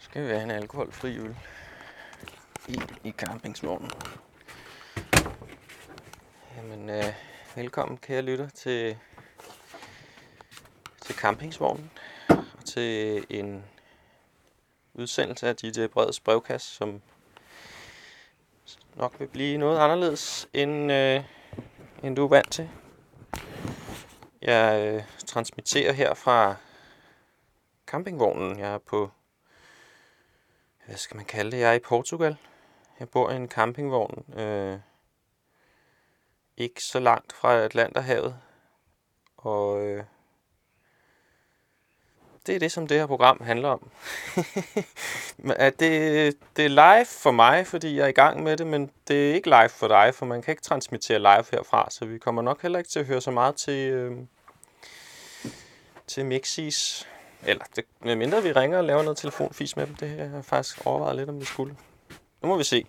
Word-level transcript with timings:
skal 0.00 0.22
vi 0.22 0.28
have 0.28 0.42
en 0.42 0.50
alkoholfri 0.50 1.18
øl 1.18 1.36
i, 2.68 2.80
i 3.04 3.10
campingsvognen. 3.10 3.90
Jamen, 6.56 6.90
øh, 6.90 7.04
velkommen 7.54 7.98
kære 7.98 8.22
lytter 8.22 8.48
til, 8.48 8.98
til 11.00 11.14
campingsvognen 11.14 11.90
og 12.28 12.64
til 12.64 13.26
en 13.28 13.64
udsendelse 14.94 15.48
af 15.48 15.56
DJ 15.56 15.86
Breds 15.86 16.20
brevkast, 16.20 16.66
som 16.66 17.02
nok 18.94 19.14
vil 19.18 19.28
blive 19.28 19.58
noget 19.58 19.78
anderledes, 19.78 20.48
end, 20.52 20.92
øh, 20.92 21.24
end 22.02 22.16
du 22.16 22.24
er 22.24 22.28
vant 22.28 22.52
til. 22.52 22.68
Jeg 24.42 24.86
øh, 24.86 25.02
transmitterer 25.26 25.92
her 25.92 26.14
fra 26.14 26.54
campingvognen. 27.86 28.58
Jeg 28.58 28.74
er 28.74 28.78
på, 28.78 29.10
hvad 30.86 30.96
skal 30.96 31.16
man 31.16 31.24
kalde 31.24 31.50
det? 31.50 31.58
Jeg 31.58 31.70
er 31.70 31.74
i 31.74 31.78
Portugal. 31.78 32.36
Jeg 33.00 33.08
bor 33.08 33.30
i 33.30 33.36
en 33.36 33.48
campingvogn, 33.48 34.38
øh, 34.38 34.78
ikke 36.56 36.84
så 36.84 36.98
langt 36.98 37.32
fra 37.32 37.54
Atlanterhavet. 37.54 38.36
Og 39.36 39.82
øh, 39.82 40.04
det 42.46 42.54
er 42.54 42.58
det, 42.58 42.72
som 42.72 42.86
det 42.86 42.98
her 42.98 43.06
program 43.06 43.40
handler 43.44 43.68
om. 43.68 43.90
at 45.56 45.74
det, 45.80 46.36
det 46.56 46.64
er 46.64 46.68
live 46.68 47.06
for 47.06 47.30
mig, 47.30 47.66
fordi 47.66 47.96
jeg 47.96 48.04
er 48.04 48.08
i 48.08 48.12
gang 48.12 48.42
med 48.42 48.56
det, 48.56 48.66
men 48.66 48.90
det 49.08 49.30
er 49.30 49.34
ikke 49.34 49.48
live 49.48 49.68
for 49.68 49.88
dig, 49.88 50.14
for 50.14 50.26
man 50.26 50.42
kan 50.42 50.52
ikke 50.52 50.62
transmittere 50.62 51.18
live 51.18 51.44
herfra, 51.52 51.90
så 51.90 52.04
vi 52.04 52.18
kommer 52.18 52.42
nok 52.42 52.62
heller 52.62 52.78
ikke 52.78 52.90
til 52.90 53.00
at 53.00 53.06
høre 53.06 53.20
så 53.20 53.30
meget 53.30 53.56
til, 53.56 53.90
øh, 53.90 54.18
til 56.06 56.26
Mixis. 56.26 57.08
Eller 57.46 57.64
det, 57.76 57.84
medmindre 58.00 58.42
vi 58.42 58.52
ringer 58.52 58.78
og 58.78 58.84
laver 58.84 59.02
noget 59.02 59.18
telefonfis 59.18 59.76
med 59.76 59.86
dem, 59.86 59.94
det 59.94 60.08
har 60.08 60.16
jeg 60.16 60.44
faktisk 60.44 60.86
overvejet 60.86 61.16
lidt, 61.16 61.28
om 61.28 61.40
vi 61.40 61.44
skulle. 61.44 61.76
Nu 62.42 62.48
må 62.48 62.56
vi 62.56 62.64
se. 62.64 62.86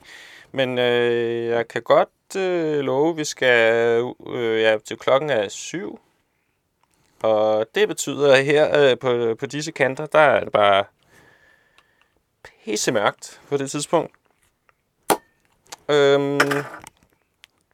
Men 0.52 0.80
øh, 0.80 1.46
jeg 1.46 1.68
kan 1.68 1.82
godt 1.82 2.10
øh, 2.38 2.80
love, 2.80 3.10
at 3.10 3.18
vi 3.18 3.26
skal 3.26 4.04
øh, 4.28 4.62
ja, 4.62 4.78
til 4.86 4.98
klokken 4.98 5.30
er 5.30 5.50
syv. 5.50 6.00
Og 7.22 7.66
det 7.76 7.88
betyder, 7.88 8.34
at 8.34 8.46
her 8.46 8.92
øh, 8.92 8.98
på, 8.98 9.36
på 9.40 9.46
disse 9.46 9.72
kanter, 9.72 10.06
der 10.06 10.20
er 10.20 10.44
det 10.44 10.52
bare 10.52 10.84
pisse 12.66 12.92
mørkt 12.92 13.42
på 13.50 13.58
det 13.58 13.72
tidspunkt. 13.72 14.12
Øhm, 15.90 16.40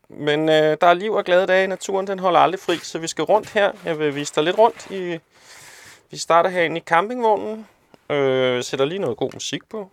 men 0.10 0.50
øh, 0.50 0.78
der 0.82 0.88
er 0.88 0.94
liv 0.94 1.14
og 1.14 1.26
glade 1.26 1.48
dage. 1.48 1.68
Naturen 1.68 2.08
den 2.08 2.20
holder 2.20 2.40
aldrig 2.40 2.60
fri, 2.60 2.78
så 2.78 3.00
vi 3.00 3.08
skal 3.08 3.24
rundt 3.24 3.50
her. 3.50 3.72
Jeg 3.86 4.00
vil 4.00 4.16
vise 4.16 4.36
dig 4.36 4.44
lidt 4.44 4.58
rundt. 4.58 4.92
I, 4.92 5.20
vi 6.12 6.18
starter 6.18 6.50
herinde 6.50 6.78
i 6.78 6.84
campingvognen. 6.84 7.68
Øh, 8.10 8.64
sætter 8.64 8.86
lige 8.86 9.00
noget 9.00 9.18
god 9.18 9.30
musik 9.34 9.70
på. 9.70 9.90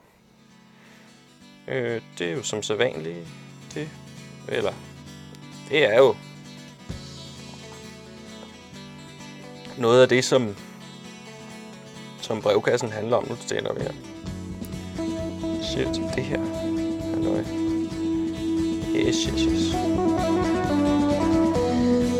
Øh, 1.68 2.00
det 2.18 2.28
er 2.28 2.32
jo 2.32 2.42
som 2.42 2.62
så 2.62 2.74
vanligt. 2.74 3.26
Det, 3.74 3.88
eller, 4.48 4.72
det 5.68 5.84
er 5.84 5.98
jo 5.98 6.14
noget 9.78 10.02
af 10.02 10.08
det, 10.08 10.24
som, 10.24 10.56
som 12.20 12.42
brevkassen 12.42 12.92
handler 12.92 13.16
om. 13.16 13.28
Nu 13.28 13.36
tænder 13.46 13.72
vi 13.72 13.80
her. 13.80 13.92
Shit, 15.62 16.14
det 16.14 16.24
her. 16.24 16.40
Halløj. 17.14 17.44
Yes, 18.96 19.16
yes, 19.16 19.40
yes. 19.40 19.74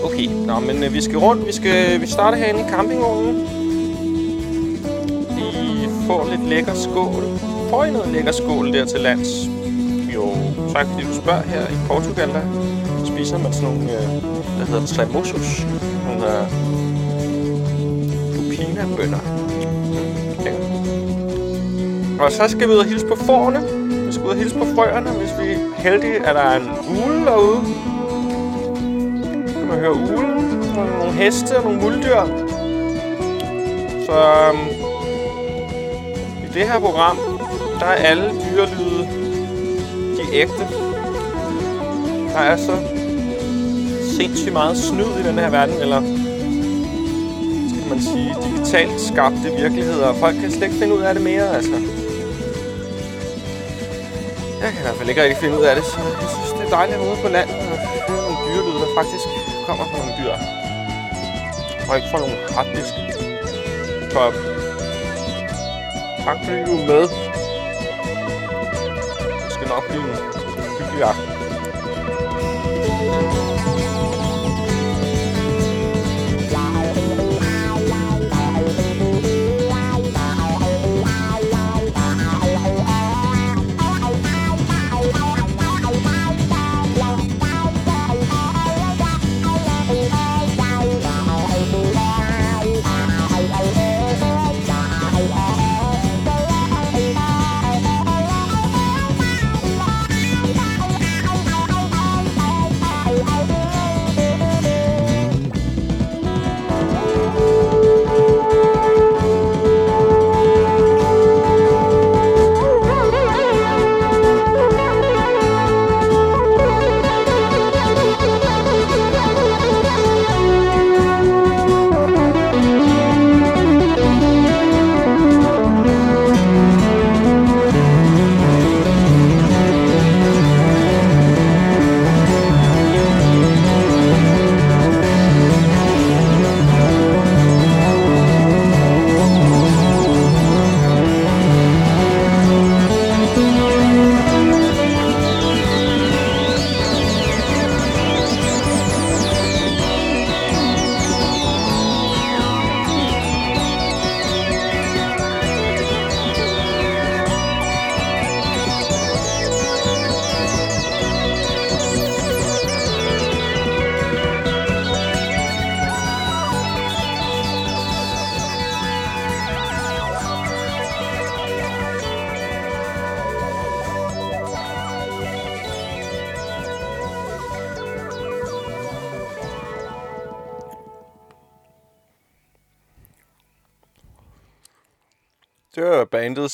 Okay, 0.04 0.26
nå, 0.26 0.60
men 0.60 0.84
øh, 0.84 0.92
vi 0.92 1.02
skal 1.02 1.18
rundt. 1.18 1.46
Vi 1.46 1.52
skal 1.52 2.00
vi 2.00 2.06
starter 2.06 2.38
herinde 2.38 2.60
i 2.60 2.70
campingvognen 2.70 3.63
får 6.06 6.24
få 6.24 6.30
lidt 6.30 6.48
lækker 6.48 6.74
skål. 6.74 7.24
Får 7.70 7.84
I 7.84 7.91
noget 7.91 8.08
lækker 8.08 8.33
skål 8.33 8.72
der 8.72 8.84
til 8.84 9.00
lands? 9.00 9.28
Jo, 10.14 10.33
tak 10.72 10.86
fordi 10.86 11.05
du 11.06 11.14
spørger 11.22 11.42
her 11.42 11.62
i 11.66 11.77
Portugal, 11.88 12.28
der 12.28 12.42
spiser 13.05 13.39
man 13.39 13.52
sådan 13.52 13.68
nogle, 13.68 13.92
øh, 13.92 14.08
der 14.58 14.64
hedder 14.64 14.86
tremosos. 14.86 15.67
Nogle 16.06 16.24
øh, 16.33 16.46
lupinabønner. 18.36 19.18
Okay. 20.40 20.55
Og 22.20 22.33
så 22.33 22.48
skal 22.48 22.68
vi 22.68 22.73
ud 22.73 22.78
og 22.78 22.84
hilse 22.84 23.07
på 23.07 23.17
forerne. 23.17 23.61
Vi 24.07 24.12
skal 24.12 24.24
ud 24.24 24.30
og 24.30 24.36
hilse 24.36 24.58
på 24.58 24.64
frøerne, 24.74 25.11
hvis 25.11 25.30
vi 25.40 25.52
er 25.52 25.58
heldige, 25.77 26.27
at 26.27 26.34
der 26.34 26.40
er 26.40 26.57
en 26.61 26.68
ule 26.89 27.24
derude. 27.24 27.61
Så 29.46 29.55
kan 29.58 29.68
man 29.68 29.78
høre 29.78 29.95
ulen, 29.95 30.62
og 30.78 30.86
nogle 30.98 31.12
heste 31.12 31.57
og 31.57 31.64
nogle 31.64 31.80
muldyr. 31.80 32.20
Så 34.07 34.12
øhm, 34.12 34.73
det 36.54 36.68
her 36.68 36.78
program, 36.78 37.18
der 37.80 37.86
er 37.86 37.94
alle 37.94 38.30
dyrelyde 38.30 39.08
de 40.16 40.22
ægte. 40.32 40.68
Der 42.32 42.40
er 42.40 42.56
så 42.56 42.76
sindssygt 44.16 44.52
meget 44.52 44.76
snyd 44.76 45.10
i 45.20 45.22
den 45.28 45.38
her 45.38 45.50
verden, 45.50 45.74
eller 45.80 46.00
skal 47.68 47.88
man 47.90 48.00
sige, 48.00 48.34
digitalt 48.44 49.00
skabte 49.00 49.48
virkeligheder. 49.58 50.14
Folk 50.14 50.34
kan 50.40 50.50
slet 50.50 50.62
ikke 50.62 50.78
finde 50.78 50.94
ud 50.94 51.00
af 51.00 51.14
det 51.14 51.22
mere, 51.22 51.56
altså. 51.56 51.76
Jeg 54.62 54.72
kan 54.72 54.80
i 54.80 54.84
hvert 54.84 54.96
fald 54.96 55.08
ikke 55.08 55.22
rigtig 55.22 55.38
finde 55.38 55.58
ud 55.58 55.64
af 55.64 55.76
det, 55.76 55.84
så 55.84 55.98
jeg 56.22 56.28
synes, 56.34 56.52
det 56.58 56.66
er 56.66 56.76
dejligt 56.76 56.98
at 56.98 57.06
ude 57.06 57.18
på 57.22 57.28
landet 57.28 57.54
og 57.56 57.78
høre 58.08 58.22
nogle 58.22 58.36
dyrelyde, 58.46 58.80
der 58.84 58.90
faktisk 59.00 59.24
kommer 59.66 59.84
fra 59.90 59.96
nogle 59.98 60.14
dyr. 60.20 60.34
Og 61.88 61.96
ikke 61.96 62.08
fra 62.12 62.18
nogle 62.18 62.36
harddisk. 62.54 62.94
Top 64.14 64.53
tak 66.24 66.36
fordi 66.45 66.64
du 66.64 66.73
er 66.80 66.86
med. 66.86 67.02
Det 69.45 69.52
skal 69.52 69.68
nok 69.68 69.89
blive 69.89 70.02
en 70.02 70.17
hyggelig 70.79 71.02
aften. 71.02 71.33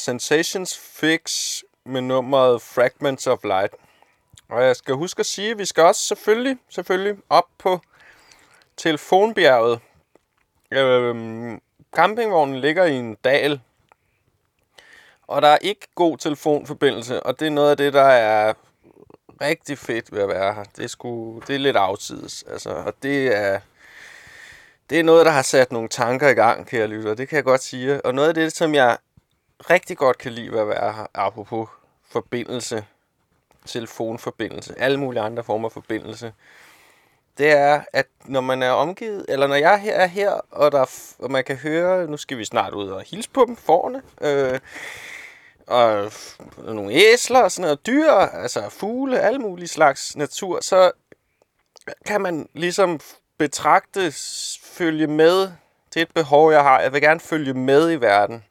Sensations 0.00 0.78
Fix 0.78 1.56
med 1.84 2.00
nummeret 2.00 2.62
Fragments 2.62 3.26
of 3.26 3.44
Light. 3.44 3.74
Og 4.48 4.64
jeg 4.64 4.76
skal 4.76 4.94
huske 4.94 5.20
at 5.20 5.26
sige, 5.26 5.50
at 5.50 5.58
vi 5.58 5.64
skal 5.64 5.82
også 5.82 6.06
selvfølgelig, 6.06 6.58
selvfølgelig 6.68 7.22
op 7.28 7.46
på 7.58 7.80
telefonbjerget. 8.76 9.80
Øhm, 10.70 11.60
campingvognen 11.96 12.60
ligger 12.60 12.84
i 12.84 12.94
en 12.94 13.14
dal, 13.14 13.60
og 15.26 15.42
der 15.42 15.48
er 15.48 15.58
ikke 15.58 15.86
god 15.94 16.18
telefonforbindelse, 16.18 17.22
og 17.22 17.40
det 17.40 17.46
er 17.46 17.50
noget 17.50 17.70
af 17.70 17.76
det, 17.76 17.92
der 17.92 18.02
er 18.02 18.54
rigtig 19.40 19.78
fedt 19.78 20.12
ved 20.12 20.22
at 20.22 20.28
være 20.28 20.54
her. 20.54 20.64
Det 20.76 20.84
er, 20.84 20.88
sgu, 20.88 21.42
det 21.46 21.54
er 21.54 21.58
lidt 21.58 21.76
afsides, 21.76 22.44
altså, 22.50 22.70
og 22.70 22.94
det 23.02 23.36
er, 23.36 23.60
det 24.90 25.00
er 25.00 25.04
noget, 25.04 25.26
der 25.26 25.32
har 25.32 25.42
sat 25.42 25.72
nogle 25.72 25.88
tanker 25.88 26.28
i 26.28 26.34
gang, 26.34 26.66
kære 26.66 26.86
lytter, 26.86 27.14
det 27.14 27.28
kan 27.28 27.36
jeg 27.36 27.44
godt 27.44 27.62
sige. 27.62 28.06
Og 28.06 28.14
noget 28.14 28.28
af 28.28 28.34
det, 28.34 28.52
som 28.52 28.74
jeg 28.74 28.98
rigtig 29.70 29.96
godt 29.96 30.18
kan 30.18 30.32
lide 30.32 30.52
ved 30.52 30.60
at 30.60 30.68
være 30.68 30.92
her, 30.92 31.06
apropos 31.14 31.68
forbindelse, 32.08 32.84
telefonforbindelse, 33.66 34.74
alle 34.78 35.00
mulige 35.00 35.22
andre 35.22 35.44
former 35.44 35.68
for 35.68 35.80
forbindelse, 35.80 36.32
det 37.38 37.50
er, 37.50 37.82
at 37.92 38.06
når 38.24 38.40
man 38.40 38.62
er 38.62 38.70
omgivet, 38.70 39.26
eller 39.28 39.46
når 39.46 39.54
jeg 39.54 39.86
er 39.86 40.06
her, 40.06 40.30
og, 40.50 40.72
der, 40.72 40.84
og 41.18 41.30
man 41.30 41.44
kan 41.44 41.56
høre, 41.56 42.06
nu 42.06 42.16
skal 42.16 42.38
vi 42.38 42.44
snart 42.44 42.74
ud 42.74 42.88
og 42.88 43.02
hilse 43.02 43.30
på 43.30 43.44
dem, 43.46 43.56
forne, 43.56 44.02
øh, 44.20 44.60
og 45.66 46.12
nogle 46.58 46.92
æsler 46.92 47.40
og 47.40 47.52
sådan 47.52 47.62
noget, 47.62 47.86
dyr, 47.86 48.10
altså 48.12 48.68
fugle, 48.68 49.20
alle 49.20 49.38
mulige 49.38 49.68
slags 49.68 50.16
natur, 50.16 50.60
så 50.60 50.90
kan 52.06 52.20
man 52.20 52.48
ligesom 52.54 53.00
betragte, 53.38 54.12
følge 54.62 55.06
med. 55.06 55.40
Det 55.94 55.96
er 55.96 56.02
et 56.02 56.14
behov, 56.14 56.52
jeg 56.52 56.62
har. 56.62 56.80
Jeg 56.80 56.92
vil 56.92 57.00
gerne 57.00 57.20
følge 57.20 57.54
med 57.54 57.92
i 57.92 57.96
verden. 57.96 58.44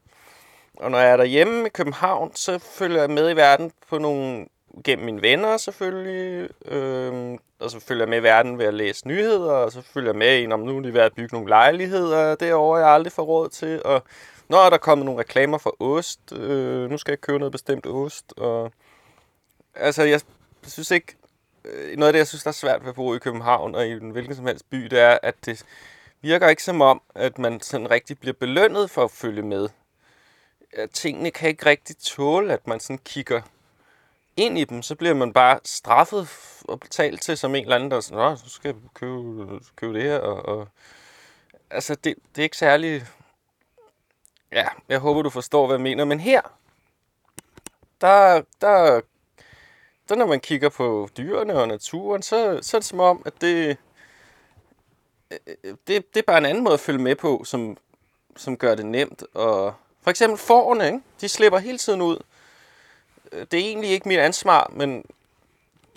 Og 0.80 0.92
når 0.92 0.98
jeg 0.98 1.12
er 1.12 1.18
derhjemme 1.18 1.66
i 1.66 1.70
København, 1.70 2.36
så 2.36 2.60
følger 2.60 3.00
jeg 3.00 3.10
med 3.10 3.32
i 3.32 3.36
verden 3.36 3.72
på 3.90 3.98
nogle 3.98 4.46
gennem 4.84 5.06
mine 5.06 5.22
venner 5.22 5.58
selvfølgelig, 5.58 6.50
øh, 6.66 7.38
og 7.60 7.72
så 7.72 7.80
følger 7.80 8.04
jeg 8.04 8.10
med 8.10 8.18
i 8.18 8.24
verden 8.24 8.58
ved 8.58 8.66
at 8.66 8.74
læse 8.74 9.08
nyheder, 9.08 9.52
og 9.52 9.72
så 9.72 9.82
følger 9.82 10.10
jeg 10.10 10.18
med 10.18 10.42
i, 10.42 10.52
om 10.52 10.60
nu 10.60 10.78
er 10.78 10.82
de 10.82 10.94
ved 10.94 11.02
at 11.02 11.14
bygge 11.14 11.36
nogle 11.36 11.50
lejligheder 11.50 12.36
derovre, 12.36 12.80
jeg 12.80 12.90
aldrig 12.90 13.12
får 13.12 13.24
råd 13.24 13.50
til, 13.50 13.82
og 13.86 14.04
når 14.50 14.58
er 14.58 14.70
der 14.70 14.78
kommet 14.78 15.06
nogle 15.06 15.20
reklamer 15.20 15.58
for 15.58 15.76
ost, 15.80 16.32
øh, 16.32 16.90
nu 16.90 16.98
skal 16.98 17.12
jeg 17.12 17.22
købe 17.22 17.40
noget 17.40 17.52
bestemt 17.52 17.86
ost, 17.86 18.34
og 18.38 18.72
altså 19.76 20.04
jeg 20.04 20.22
synes 20.68 20.92
ikke, 20.92 21.16
øh, 21.66 21.98
noget 21.98 22.08
af 22.08 22.14
det, 22.14 22.20
jeg 22.20 22.28
synes, 22.28 22.44
der 22.44 22.50
er 22.50 22.54
svært 22.54 22.82
ved 22.82 22.90
at 22.90 22.96
bo 22.96 23.16
i 23.16 23.20
København 23.20 23.76
og 23.76 23.88
i 23.88 23.92
en 23.92 24.10
hvilken 24.10 24.36
som 24.36 24.46
helst 24.46 24.70
by, 24.70 24.78
det 24.78 25.00
er, 25.00 25.18
at 25.24 25.36
det 25.46 25.66
virker 26.22 26.48
ikke 26.48 26.64
som 26.64 26.82
om, 26.82 27.02
at 27.16 27.40
man 27.40 27.62
sådan 27.62 27.92
rigtig 27.92 28.20
bliver 28.20 28.34
belønnet 28.40 28.90
for 28.90 29.04
at 29.04 29.12
følge 29.12 29.42
med. 29.42 29.70
Tingene 30.94 31.32
kan 31.32 31.50
ikke 31.50 31.66
rigtig 31.66 31.98
tåle, 31.98 32.54
at 32.54 32.68
man 32.68 32.80
sådan 32.80 32.98
kigger 32.98 33.42
ind 34.38 34.58
i 34.58 34.64
dem, 34.64 34.82
så 34.82 34.96
bliver 34.96 35.14
man 35.14 35.34
bare 35.34 35.60
straffet 35.64 36.30
og 36.68 36.80
betalt 36.80 37.22
til 37.22 37.38
som 37.38 37.56
en 37.56 37.64
eller 37.64 37.76
anden, 37.76 37.92
der 37.92 38.00
sådan, 38.00 38.18
Nå, 38.18 38.36
så 38.36 38.50
skal 38.50 38.68
jeg 38.68 38.76
købe, 38.94 39.60
købe 39.76 39.94
det 39.94 40.04
her. 40.04 40.18
Og, 40.18 40.58
og, 40.58 40.68
altså, 41.70 41.96
det, 41.96 42.16
det 42.36 42.42
er 42.42 42.44
ikke 42.44 42.58
særlig... 42.58 43.06
Ja, 44.52 44.68
jeg 44.90 45.00
håber, 45.00 45.22
du 45.22 45.30
forstår, 45.30 45.68
hvad 45.68 45.76
jeg 45.76 45.84
mener. 45.84 46.06
Men 46.06 46.20
her, 46.20 46.42
der, 48.02 48.42
der, 48.62 49.02
der 50.10 50.16
når 50.16 50.28
man 50.28 50.40
kigger 50.40 50.70
på 50.70 51.10
dyrene 51.18 51.54
og 51.54 51.68
naturen, 51.68 52.22
så, 52.22 52.60
så 52.62 52.78
er 52.78 52.80
det 52.80 52.88
som 52.88 53.00
om, 53.00 53.22
at 53.26 53.34
det, 53.42 53.78
øh, 55.32 55.38
øh, 55.48 55.76
det, 55.88 56.14
det 56.14 56.20
er 56.20 56.24
bare 56.28 56.38
en 56.38 56.46
anden 56.46 56.64
måde 56.64 56.74
at 56.74 56.80
følge 56.80 57.04
med 57.04 57.16
på, 57.16 57.44
som, 57.46 57.78
som 58.36 58.58
gør 58.58 58.76
det 58.76 58.86
nemt. 58.86 59.24
Og 59.34 59.74
for 60.10 60.12
eksempel 60.12 60.40
forerne, 60.40 60.86
ikke? 60.86 61.00
de 61.22 61.30
slipper 61.30 61.60
hele 61.60 61.78
tiden 61.78 62.02
ud 62.02 62.18
øh, 63.32 63.46
det 63.52 63.60
er 63.60 63.64
egentlig 63.64 63.90
ikke 63.90 64.08
mit 64.08 64.20
ansvar, 64.20 64.72
men, 64.74 65.06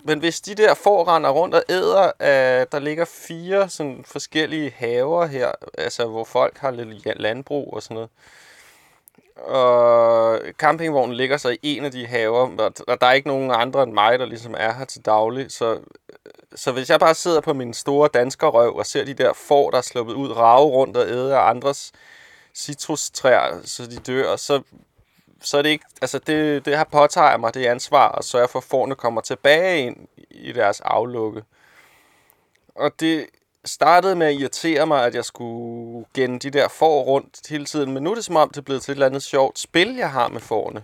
men 0.03 0.19
hvis 0.19 0.41
de 0.41 0.55
der 0.55 0.73
får 0.73 1.15
render 1.15 1.29
rundt 1.29 1.55
og 1.55 1.63
æder, 1.69 2.11
at 2.19 2.71
der 2.71 2.79
ligger 2.79 3.05
fire 3.05 3.69
sådan 3.69 4.03
forskellige 4.07 4.73
haver 4.75 5.25
her, 5.25 5.51
altså 5.77 6.05
hvor 6.05 6.23
folk 6.23 6.57
har 6.57 6.71
lidt 6.71 7.21
landbrug 7.21 7.73
og 7.73 7.83
sådan 7.83 7.95
noget. 7.95 8.09
Og 9.35 10.39
campingvognen 10.57 11.17
ligger 11.17 11.37
så 11.37 11.49
i 11.49 11.57
en 11.61 11.85
af 11.85 11.91
de 11.91 12.07
haver, 12.07 12.73
og 12.87 13.01
der 13.01 13.07
er 13.07 13.13
ikke 13.13 13.27
nogen 13.27 13.51
andre 13.51 13.83
end 13.83 13.93
mig, 13.93 14.19
der 14.19 14.25
ligesom 14.25 14.55
er 14.57 14.73
her 14.73 14.85
til 14.85 15.05
daglig. 15.05 15.51
Så, 15.51 15.79
så 16.55 16.71
hvis 16.71 16.89
jeg 16.89 16.99
bare 16.99 17.15
sidder 17.15 17.41
på 17.41 17.53
min 17.53 17.73
store 17.73 18.09
danskerrøv 18.13 18.75
og 18.75 18.85
ser 18.85 19.05
de 19.05 19.13
der 19.13 19.33
får, 19.33 19.71
der 19.71 19.77
er 19.77 19.81
sluppet 19.81 20.13
ud, 20.13 20.31
rave 20.31 20.69
rundt 20.69 20.97
og 20.97 21.07
æde 21.07 21.35
af 21.35 21.49
andres 21.49 21.91
citrustræer, 22.55 23.61
så 23.65 23.85
de 23.85 23.95
dør, 23.95 24.35
så 24.35 24.61
så 25.41 25.57
er 25.57 25.61
det 25.61 25.69
ikke, 25.69 25.85
altså 26.01 26.19
det, 26.19 26.65
det 26.65 26.77
har 26.77 26.83
påtaget 26.83 27.39
mig 27.39 27.53
det 27.53 27.65
ansvar 27.65 28.09
at 28.09 28.25
sørge 28.25 28.47
for, 28.47 28.59
at 28.59 28.65
forne 28.65 28.95
kommer 28.95 29.21
tilbage 29.21 29.79
ind 29.79 30.07
i 30.29 30.51
deres 30.51 30.81
aflukke. 30.81 31.43
Og 32.75 32.91
det 32.99 33.27
startede 33.65 34.15
med 34.15 34.27
at 34.27 34.33
irritere 34.33 34.87
mig, 34.87 35.05
at 35.05 35.15
jeg 35.15 35.25
skulle 35.25 36.05
genne 36.13 36.39
de 36.39 36.49
der 36.49 36.67
får 36.67 37.03
rundt 37.03 37.47
hele 37.49 37.65
tiden, 37.65 37.91
men 37.91 38.03
nu 38.03 38.11
er 38.11 38.15
det 38.15 38.25
som 38.25 38.35
om, 38.35 38.49
det 38.49 38.57
er 38.57 38.61
blevet 38.61 38.81
til 38.81 38.91
et 38.91 38.95
eller 38.95 39.05
andet 39.05 39.23
sjovt 39.23 39.59
spil, 39.59 39.95
jeg 39.95 40.11
har 40.11 40.27
med 40.27 40.41
forne. 40.41 40.83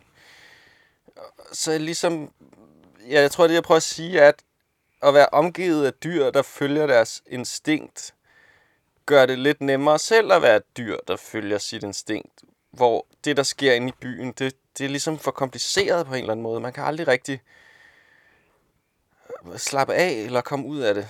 Så 1.51 1.77
ligesom, 1.77 2.31
ja, 3.09 3.21
jeg 3.21 3.31
tror, 3.31 3.47
det 3.47 3.53
jeg 3.53 3.63
prøver 3.63 3.77
at 3.77 3.83
sige, 3.83 4.19
er, 4.19 4.27
at 4.27 4.43
at 5.03 5.13
være 5.13 5.27
omgivet 5.31 5.85
af 5.85 5.93
dyr, 5.93 6.29
der 6.29 6.41
følger 6.41 6.87
deres 6.87 7.23
instinkt, 7.27 8.13
gør 9.09 9.25
det 9.25 9.39
lidt 9.39 9.61
nemmere 9.61 9.99
selv 9.99 10.31
at 10.31 10.41
være 10.41 10.55
et 10.55 10.77
dyr, 10.77 10.97
der 11.07 11.15
følger 11.15 11.57
sit 11.57 11.83
instinkt, 11.83 12.43
hvor 12.71 13.05
det, 13.23 13.37
der 13.37 13.43
sker 13.43 13.73
inde 13.73 13.89
i 13.89 13.93
byen, 14.01 14.31
det, 14.31 14.55
det 14.77 14.85
er 14.85 14.89
ligesom 14.89 15.19
for 15.19 15.31
kompliceret 15.31 16.05
på 16.05 16.13
en 16.13 16.19
eller 16.19 16.31
anden 16.31 16.43
måde. 16.43 16.59
Man 16.59 16.73
kan 16.73 16.83
aldrig 16.83 17.07
rigtig 17.07 17.41
øh, 19.45 19.57
slappe 19.57 19.93
af 19.93 20.11
eller 20.11 20.41
komme 20.41 20.65
ud 20.65 20.79
af 20.79 20.93
det. 20.95 21.07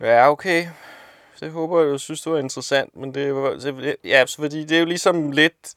Ja, 0.00 0.30
okay. 0.30 0.68
Det 1.40 1.50
håber 1.50 1.80
jeg, 1.80 1.88
du 1.88 1.98
synes, 1.98 2.20
det 2.20 2.32
var 2.32 2.38
interessant. 2.38 2.96
Men 2.96 3.14
det, 3.14 3.34
var, 3.34 3.50
det, 3.50 3.96
ja, 4.04 4.24
fordi 4.36 4.64
det 4.64 4.76
er 4.76 4.80
jo 4.80 4.86
ligesom 4.86 5.32
lidt... 5.32 5.74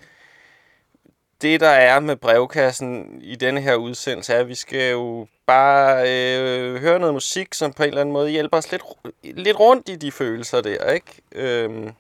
Det, 1.42 1.60
der 1.60 1.70
er 1.70 2.00
med 2.00 2.16
brevkassen 2.16 3.22
i 3.22 3.36
denne 3.36 3.62
her 3.62 3.76
udsendelse, 3.76 4.34
er, 4.34 4.40
at 4.40 4.48
vi 4.48 4.56
skal 4.56 4.92
jo 4.92 5.28
bare 5.46 6.02
øh, 6.10 6.76
høre 6.82 7.00
noget 7.00 7.14
musik, 7.14 7.54
som 7.54 7.74
på 7.74 7.84
en 7.84 7.90
eller 7.90 8.02
anden 8.02 8.14
måde 8.14 8.30
hjælper 8.30 8.58
os 8.58 8.72
lidt, 8.72 8.84
lidt 9.24 9.60
rundt 9.60 9.90
i 9.90 9.96
de 9.96 10.12
følelser 10.12 10.62
der, 10.62 10.92
ikke? 10.92 11.22
Øhm, 11.32 11.92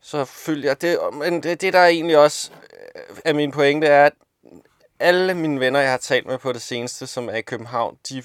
så 0.00 0.24
følger 0.24 0.70
jeg 0.70 0.82
det. 0.82 0.98
Men 1.12 1.42
det, 1.42 1.60
det, 1.60 1.72
der 1.72 1.78
er 1.78 1.86
egentlig 1.86 2.18
også 2.18 2.50
øh, 2.94 3.16
er 3.24 3.32
min 3.32 3.50
pointe, 3.50 3.86
er, 3.86 4.06
at 4.06 4.12
alle 5.00 5.34
mine 5.34 5.60
venner, 5.60 5.80
jeg 5.80 5.90
har 5.90 5.98
talt 5.98 6.26
med 6.26 6.38
på 6.38 6.52
det 6.52 6.62
seneste, 6.62 7.06
som 7.06 7.28
er 7.28 7.34
i 7.34 7.42
København, 7.42 7.98
de 8.08 8.22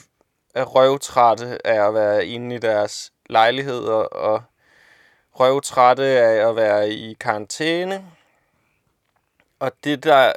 er 0.56 0.63
røvtrætte 0.63 1.67
af 1.67 1.88
at 1.88 1.94
være 1.94 2.27
inde 2.27 2.56
i 2.56 2.60
deres 2.60 3.12
lejligheder, 3.29 3.94
og 3.94 4.44
røvtrætte 5.32 6.03
af 6.03 6.50
at 6.50 6.56
være 6.56 6.89
i 6.89 7.13
karantæne. 7.13 8.06
Og 9.60 9.72
det, 9.84 10.04
der, 10.04 10.34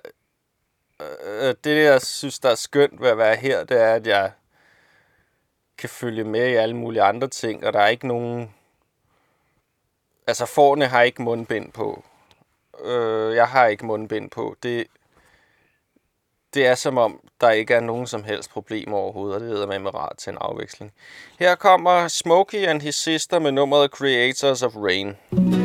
øh, 1.01 1.49
øh, 1.49 1.55
det, 1.65 1.85
jeg 1.85 2.03
synes, 2.03 2.39
der 2.39 2.51
er 2.51 2.55
skønt 2.55 3.01
ved 3.01 3.09
at 3.09 3.19
være 3.19 3.37
her, 3.37 3.65
det 3.65 3.81
er, 3.81 3.95
at 3.95 4.07
jeg 4.07 4.33
kan 5.79 5.89
følge 5.89 6.25
med 6.25 6.49
i 6.49 6.55
alle 6.55 6.77
mulige 6.77 7.03
andre 7.03 7.29
ting, 7.29 7.67
og 7.67 7.73
der 7.73 7.81
er 7.81 7.89
ikke 7.89 8.09
nogen 8.09 8.55
Altså, 10.31 10.47
forne 10.47 10.87
har 10.87 11.03
ikke 11.03 11.23
mundbind 11.23 11.73
på. 11.73 12.05
Øh, 12.85 13.35
jeg 13.35 13.49
har 13.49 13.67
ikke 13.67 13.87
mundbind 13.87 14.31
på. 14.31 14.57
Det, 14.63 14.87
det 16.55 16.67
er 16.67 16.75
som 16.75 16.99
om, 16.99 17.21
der 17.41 17.51
ikke 17.51 17.75
er 17.75 17.81
nogen 17.81 18.07
som 18.07 18.25
helst 18.25 18.51
problemer 18.51 18.97
overhovedet, 18.97 19.35
og 19.35 19.41
det 19.41 19.49
hedder 19.49 19.79
med 19.79 19.95
rart 19.95 20.17
til 20.19 20.31
en 20.31 20.39
afveksling. 20.41 20.93
Her 21.39 21.55
kommer 21.55 22.09
Smokey 22.09 22.67
and 22.67 22.81
his 22.81 22.95
sister 22.95 23.39
med 23.39 23.53
nummeret 23.53 23.91
Creators 23.91 24.63
of 24.63 24.77
Rain. 24.77 25.17
Mm. 25.31 25.60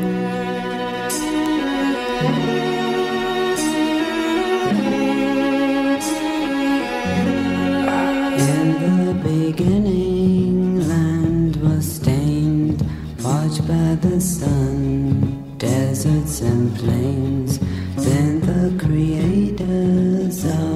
Beginning, 9.56 10.86
land 10.88 11.56
was 11.58 11.96
stained, 11.96 12.82
watched 13.24 13.66
by 13.68 13.96
the 14.02 14.20
sun. 14.20 15.56
deserts 15.58 16.42
and 16.42 16.76
plains. 16.78 17.60
Then 17.96 18.42
the 18.42 18.78
creators 18.84 20.44
of 20.44 20.75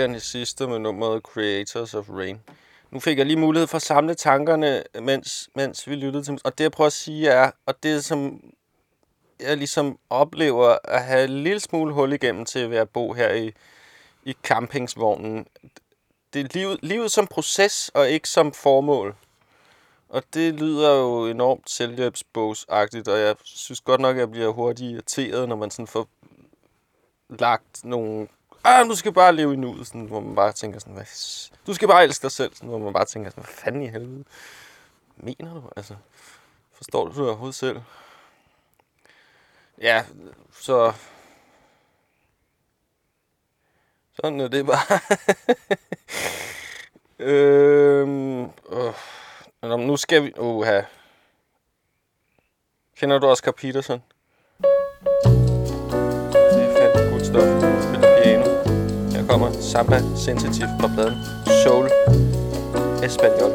var 0.00 0.18
sidste 0.18 0.66
med 0.66 0.78
nummeret 0.78 1.22
Creators 1.22 1.94
of 1.94 2.10
Rain. 2.10 2.40
Nu 2.90 3.00
fik 3.00 3.18
jeg 3.18 3.26
lige 3.26 3.38
mulighed 3.38 3.66
for 3.66 3.76
at 3.76 3.82
samle 3.82 4.14
tankerne, 4.14 4.82
mens, 5.02 5.50
mens 5.54 5.88
vi 5.88 5.94
lyttede 5.94 6.24
til 6.24 6.38
Og 6.44 6.58
det, 6.58 6.64
jeg 6.64 6.72
prøver 6.72 6.86
at 6.86 6.92
sige, 6.92 7.28
er, 7.28 7.50
og 7.66 7.82
det 7.82 8.04
som 8.04 8.40
jeg 9.40 9.56
ligesom 9.56 9.98
oplever 10.10 10.76
at 10.84 11.04
have 11.04 11.24
en 11.24 11.42
lille 11.42 11.60
smule 11.60 11.92
hul 11.92 12.12
igennem 12.12 12.44
til 12.44 12.70
ved 12.70 12.78
at 12.78 12.88
bo 12.88 13.12
her 13.12 13.34
i, 13.34 13.52
i 14.24 14.36
campingsvognen. 14.42 15.46
Det 16.32 16.40
er 16.40 16.48
livet, 16.54 16.78
livet 16.82 17.10
som 17.10 17.26
proces, 17.26 17.90
og 17.94 18.10
ikke 18.10 18.28
som 18.28 18.52
formål. 18.52 19.14
Og 20.08 20.22
det 20.34 20.54
lyder 20.54 20.94
jo 20.94 21.26
enormt 21.26 21.70
selvhjælpsbogsagtigt, 21.70 23.08
og 23.08 23.18
jeg 23.18 23.36
synes 23.44 23.80
godt 23.80 24.00
nok, 24.00 24.16
at 24.16 24.20
jeg 24.20 24.30
bliver 24.30 24.48
hurtigt 24.48 24.92
irriteret, 24.92 25.48
når 25.48 25.56
man 25.56 25.70
sådan 25.70 25.86
får 25.86 26.08
lagt 27.28 27.84
nogle... 27.84 28.28
Ah, 28.68 28.88
du 28.88 28.96
skal 28.96 29.12
bare 29.12 29.32
leve 29.32 29.52
i 29.52 29.56
nuet, 29.56 29.86
sådan, 29.86 30.04
hvor 30.04 30.20
man 30.20 30.34
bare 30.34 30.52
tænker 30.52 30.78
sådan, 30.78 30.94
hvad... 30.94 31.04
Du 31.66 31.74
skal 31.74 31.88
bare 31.88 32.04
elske 32.04 32.22
dig 32.22 32.32
selv, 32.32 32.54
sådan, 32.54 32.68
hvor 32.68 32.78
man 32.78 32.92
bare 32.92 33.04
tænker 33.04 33.30
sådan, 33.30 33.44
hvad 33.44 33.54
fanden 33.54 33.82
i 33.82 33.88
helvede 33.88 34.24
mener 35.16 35.54
du? 35.54 35.62
Altså, 35.76 35.96
forstår 36.72 37.04
du 37.04 37.10
det 37.10 37.28
overhovedet 37.28 37.54
selv? 37.54 37.80
Ja, 39.80 40.04
så... 40.52 40.92
Sådan 44.22 44.40
er 44.40 44.48
det 44.48 44.66
bare. 44.66 45.00
øhm, 47.28 48.42
øh, 48.44 48.94
Nå, 49.62 49.76
nu 49.76 49.96
skal 49.96 50.24
vi... 50.24 50.32
Uha. 50.38 50.82
Kender 52.96 53.18
du 53.18 53.26
Oscar 53.26 53.52
Peterson? 53.52 54.02
Det 54.62 54.68
er 56.62 56.92
fandme 56.92 57.12
godt 57.12 57.26
stof 57.26 57.67
kommer 59.28 59.50
Samba 59.60 59.98
Sensitive 60.16 60.68
fra 60.80 60.88
pladen 60.94 61.14
Soul 61.62 61.88
Espanol. 63.02 63.52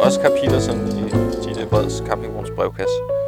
Oscar 0.00 0.30
Peterson 0.40 0.78
i 0.88 1.04
Gilles 1.42 1.66
Breds 1.70 2.02
campingvogns 2.06 2.50
brevkasse. 2.56 3.21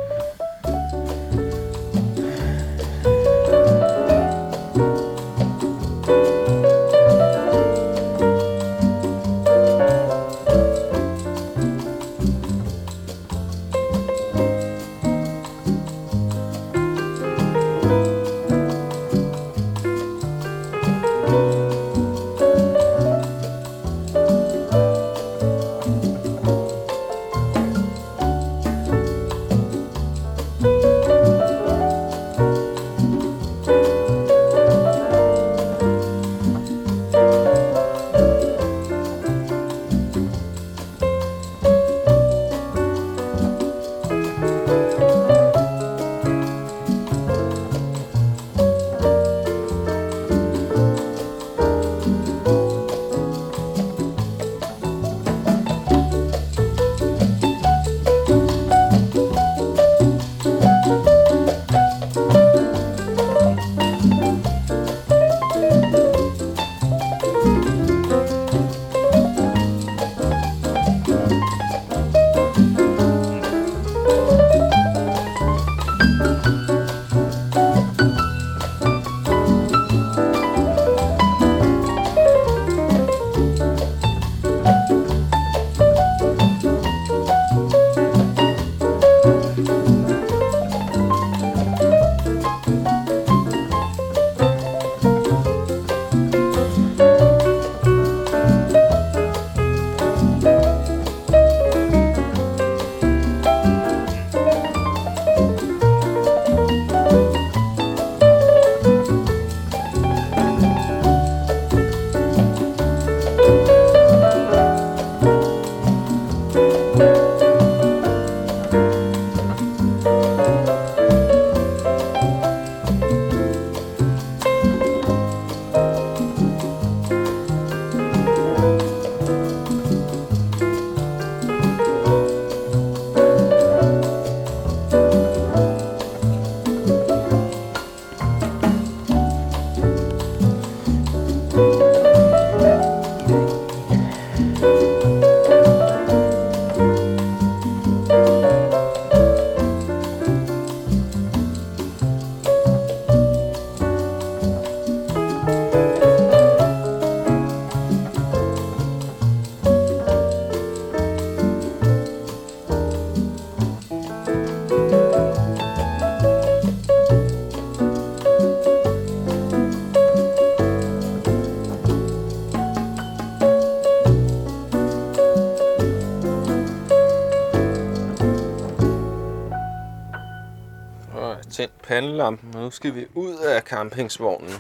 Tændt 181.55 181.83
pandelampen, 181.83 182.55
og 182.55 182.61
nu 182.61 182.71
skal 182.71 182.95
vi 182.95 183.07
ud 183.15 183.37
af 183.37 183.63
campingsvognen. 183.63 184.53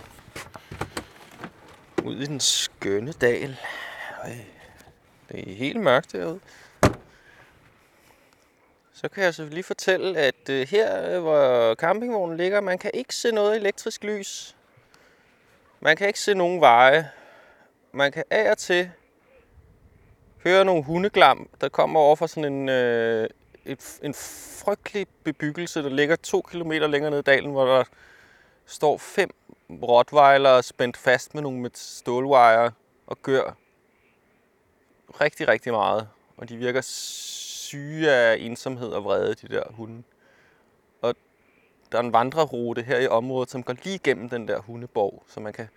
Ud 2.05 2.17
i 2.17 2.27
den 2.27 2.41
skønne 2.41 3.13
dal. 3.13 3.57
Øj, 4.25 4.31
det 5.29 5.51
er 5.51 5.55
helt 5.55 5.81
mørkt 5.81 6.13
derude. 6.13 6.41
Så 8.93 9.09
kan 9.09 9.25
jeg 9.25 9.35
så 9.35 9.45
lige 9.45 9.63
fortælle, 9.63 10.19
at 10.19 10.49
øh, 10.51 10.69
her, 10.69 11.15
øh, 11.17 11.23
hvor 11.23 11.75
campingvognen 11.75 12.37
ligger, 12.37 12.61
man 12.61 12.79
kan 12.79 12.91
ikke 12.95 13.15
se 13.15 13.33
noget 13.33 13.57
elektrisk 13.57 14.05
lys. 14.05 14.57
Man 15.81 15.97
kan 15.97 16.07
ikke 16.07 16.21
se 16.21 16.35
nogen 16.35 16.61
veje. 16.61 17.11
Man 17.93 18.13
kan 18.13 18.25
af 18.31 18.51
og 18.51 18.59
til 18.59 18.91
høre 20.45 20.65
nogle 20.65 20.85
hundeglam, 20.85 21.49
der 21.61 21.69
kommer 21.69 22.01
over 22.01 22.17
fra 22.17 22.29
sådan 22.29 22.53
en, 22.53 22.69
øh, 22.69 23.29
et, 23.67 23.99
en 24.03 24.15
frygtelig 24.65 25.07
bebyggelse, 25.25 25.83
der 25.83 25.89
ligger 25.89 26.17
to 26.17 26.41
kilometer 26.51 26.87
længere 26.87 27.11
ned 27.11 27.19
i 27.19 27.23
dalen, 27.23 27.51
hvor 27.51 27.67
der 27.67 27.85
står 28.67 28.99
fem 28.99 29.31
rottweiler 29.71 30.61
spændt 30.61 30.97
fast 30.97 31.35
med 31.35 31.43
nogle 31.43 31.61
med 31.61 31.71
stålwire 31.75 32.73
og 33.07 33.23
gør 33.23 33.57
rigtig, 35.21 35.49
rigtig 35.49 35.73
meget. 35.73 36.09
Og 36.37 36.49
de 36.49 36.57
virker 36.57 36.81
syge 36.81 38.11
af 38.11 38.37
ensomhed 38.41 38.89
og 38.89 39.05
vrede, 39.05 39.35
de 39.35 39.49
der 39.49 39.63
hunde. 39.71 40.03
Og 41.03 41.15
der 41.93 41.99
er 41.99 42.03
en 42.03 42.13
vandrerute 42.13 42.83
her 42.83 42.99
i 42.99 43.07
området, 43.07 43.51
som 43.51 43.63
går 43.63 43.75
lige 43.85 43.95
igennem 43.95 44.29
den 44.29 44.49
der 44.49 44.61
hundeborg, 44.61 45.25
så 45.29 45.41
man 45.41 45.53
kan... 45.53 45.69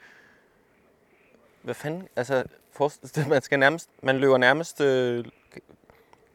Hvad 1.61 1.75
fanden? 1.75 2.07
Altså, 2.15 2.43
man 3.29 3.41
skal 3.41 3.59
nærmest... 3.59 3.89
Man 4.01 4.17
løber 4.17 4.37
nærmest... 4.37 4.81
Øh, 4.81 5.25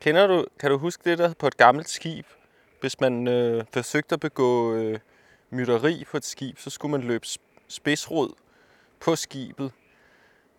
kender 0.02 0.26
du... 0.26 0.44
Kan 0.60 0.70
du 0.70 0.78
huske 0.78 1.10
det 1.10 1.18
der 1.18 1.32
på 1.38 1.46
et 1.46 1.56
gammelt 1.56 1.88
skib? 1.88 2.26
Hvis 2.80 3.00
man 3.00 3.28
øh, 3.28 3.64
forsøgte 3.72 4.12
at 4.12 4.20
begå 4.20 4.74
øh, 4.74 4.98
mytteri 5.50 6.04
på 6.10 6.16
et 6.16 6.24
skib, 6.24 6.58
så 6.58 6.70
skulle 6.70 6.92
man 6.92 7.00
løbe 7.00 7.26
spidsrod 7.68 8.30
på 9.00 9.16
skibet. 9.16 9.72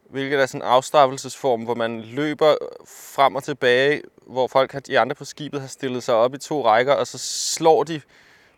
Hvilket 0.10 0.42
er 0.42 0.46
sådan 0.46 0.62
en 0.62 0.68
afstraffelsesform, 0.68 1.64
hvor 1.64 1.76
man 1.76 2.02
løber 2.02 2.56
frem 2.88 3.36
og 3.36 3.44
tilbage, 3.44 4.02
hvor 4.28 4.48
folk, 4.48 4.72
har, 4.72 4.80
de 4.80 5.00
andre 5.00 5.16
på 5.16 5.26
skibet, 5.26 5.62
har 5.62 5.68
stillet 5.68 6.04
sig 6.04 6.16
op 6.16 6.34
i 6.34 6.38
to 6.38 6.66
rækker, 6.66 6.94
og 6.94 7.08
så 7.08 7.18
slår 7.54 7.84
de 7.84 8.02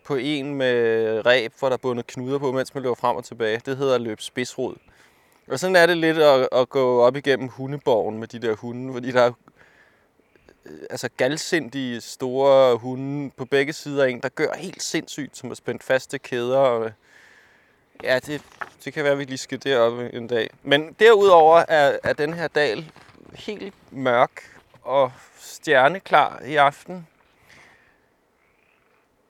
på 0.04 0.16
en 0.16 0.56
med 0.56 1.26
ræb, 1.26 1.54
hvor 1.60 1.70
der 1.70 1.74
er 1.74 1.78
bundet 1.78 2.08
knuder 2.08 2.38
på, 2.38 2.52
mens 2.52 2.74
man 2.74 2.84
løber 2.84 2.96
frem 2.96 3.16
og 3.16 3.24
tilbage. 3.24 3.62
Det 3.66 3.78
hedder 3.78 3.96
at 3.96 4.02
løbe 4.02 4.22
spidsrod. 4.22 4.76
Og 5.48 5.60
sådan 5.60 5.76
er 5.76 5.86
det 5.86 5.98
lidt 5.98 6.18
at, 6.18 6.50
at 6.52 6.70
gå 6.70 7.02
op 7.02 7.16
igennem 7.16 7.48
hundeborgen 7.48 8.20
med 8.20 8.28
de 8.28 8.40
der 8.40 8.56
hunde, 8.56 8.94
fordi 8.94 9.12
der 9.12 9.22
er 9.22 9.32
Øh, 10.66 10.80
altså 10.90 11.10
galsindige 11.18 12.02
store 12.02 12.78
hunde 12.78 13.32
på 13.38 13.46
begge 13.46 13.74
sider 13.74 14.04
af 14.04 14.10
en, 14.10 14.22
der 14.22 14.30
gør 14.30 14.54
helt 14.58 14.84
sindssygt, 14.84 15.38
som 15.38 15.52
er 15.52 15.56
spændt 15.56 15.84
fast 15.84 16.10
til 16.10 16.22
kæder. 16.22 16.58
Og, 16.58 16.92
ja, 18.04 18.20
det, 18.20 18.42
det 18.86 18.94
kan 18.94 19.04
være, 19.04 19.14
at 19.14 19.20
vi 19.20 19.24
lige 19.24 19.38
skal 19.38 19.64
derop 19.64 20.00
en 20.14 20.28
dag. 20.28 20.50
Men 20.64 20.96
derudover 21.00 21.64
er, 21.68 22.00
er 22.04 22.14
den 22.14 22.34
her 22.34 22.48
dal 22.48 22.92
helt 23.34 23.74
mørk 23.92 24.62
og 24.82 25.12
stjerneklar 25.40 26.42
i 26.46 26.56
aften. 26.56 27.08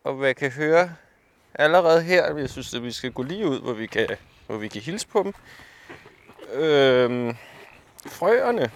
Og 0.03 0.13
hvad 0.13 0.27
jeg 0.27 0.35
kan 0.35 0.51
høre 0.51 0.95
allerede 1.53 2.01
her, 2.01 2.35
jeg 2.35 2.49
synes, 2.49 2.73
at 2.73 2.83
vi 2.83 2.91
skal 2.91 3.11
gå 3.11 3.23
lige 3.23 3.47
ud, 3.47 3.61
hvor 3.61 3.73
vi 3.73 3.87
kan, 3.87 4.07
hvor 4.47 4.57
vi 4.57 4.67
kan 4.67 4.81
hilse 4.81 5.07
på 5.07 5.23
dem. 5.23 5.33
Øhm, 6.53 7.37
frøerne. 8.07 8.71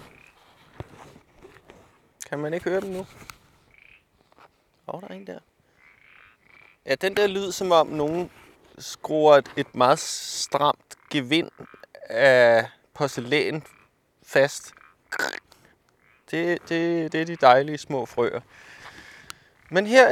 Kan 2.30 2.38
man 2.38 2.54
ikke 2.54 2.70
høre 2.70 2.80
dem 2.80 2.90
nu? 2.90 2.98
Åh, 2.98 3.06
oh, 4.86 5.00
der 5.00 5.08
er 5.08 5.14
en 5.14 5.26
der. 5.26 5.38
Ja, 6.86 6.94
den 6.94 7.16
der 7.16 7.26
lyd, 7.26 7.52
som 7.52 7.72
om 7.72 7.86
nogen 7.86 8.30
skruer 8.78 9.36
et, 9.36 9.50
et 9.56 9.74
meget 9.74 9.98
stramt 9.98 10.96
gevind 11.10 11.50
af 12.08 12.66
porcelæn 12.94 13.62
fast. 14.22 14.74
Det, 16.30 16.68
det, 16.68 17.12
det 17.12 17.20
er 17.20 17.24
de 17.24 17.36
dejlige 17.36 17.78
små 17.78 18.06
frøer. 18.06 18.40
Men 19.70 19.86
her, 19.86 20.08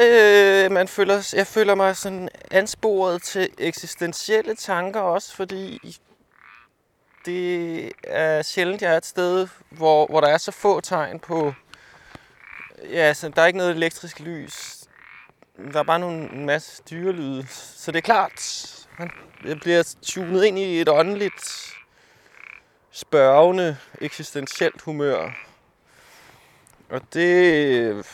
øh, 0.65 0.73
man 0.73 0.89
føler, 0.89 1.33
jeg 1.37 1.47
føler 1.47 1.75
mig 1.75 1.97
sådan 1.97 2.29
ansporet 2.51 3.23
til 3.23 3.51
eksistentielle 3.59 4.55
tanker 4.55 5.01
også, 5.01 5.37
fordi 5.37 5.99
det 7.25 7.93
er 8.05 8.43
sjældent, 8.43 8.83
jeg 8.83 8.93
er 8.93 8.97
et 8.97 9.07
sted, 9.07 9.49
hvor, 9.71 10.07
hvor 10.07 10.21
der 10.21 10.29
er 10.29 10.39
så 10.39 10.53
få 10.53 10.81
tegn 10.81 11.21
på... 11.21 11.55
Ja, 12.85 13.15
så 13.15 13.29
der 13.29 13.43
er 13.43 13.47
ikke 13.47 13.57
noget 13.57 13.77
elektrisk 13.77 14.21
lys. 14.21 14.85
Der 15.73 15.79
er 15.79 15.85
bare 15.85 15.99
nogle, 15.99 16.33
en 16.33 16.47
masse 16.47 16.83
dyrelyde. 16.91 17.47
Så 17.51 17.93
det 17.93 17.99
er 17.99 18.03
klart, 18.03 18.65
man 18.99 19.11
bliver 19.61 19.95
tunet 20.03 20.45
ind 20.45 20.59
i 20.59 20.81
et 20.81 20.89
åndeligt, 20.89 21.75
spørgende, 22.91 23.77
eksistentielt 24.01 24.83
humør. 24.83 25.31
Og 26.91 27.01
det... 27.15 28.07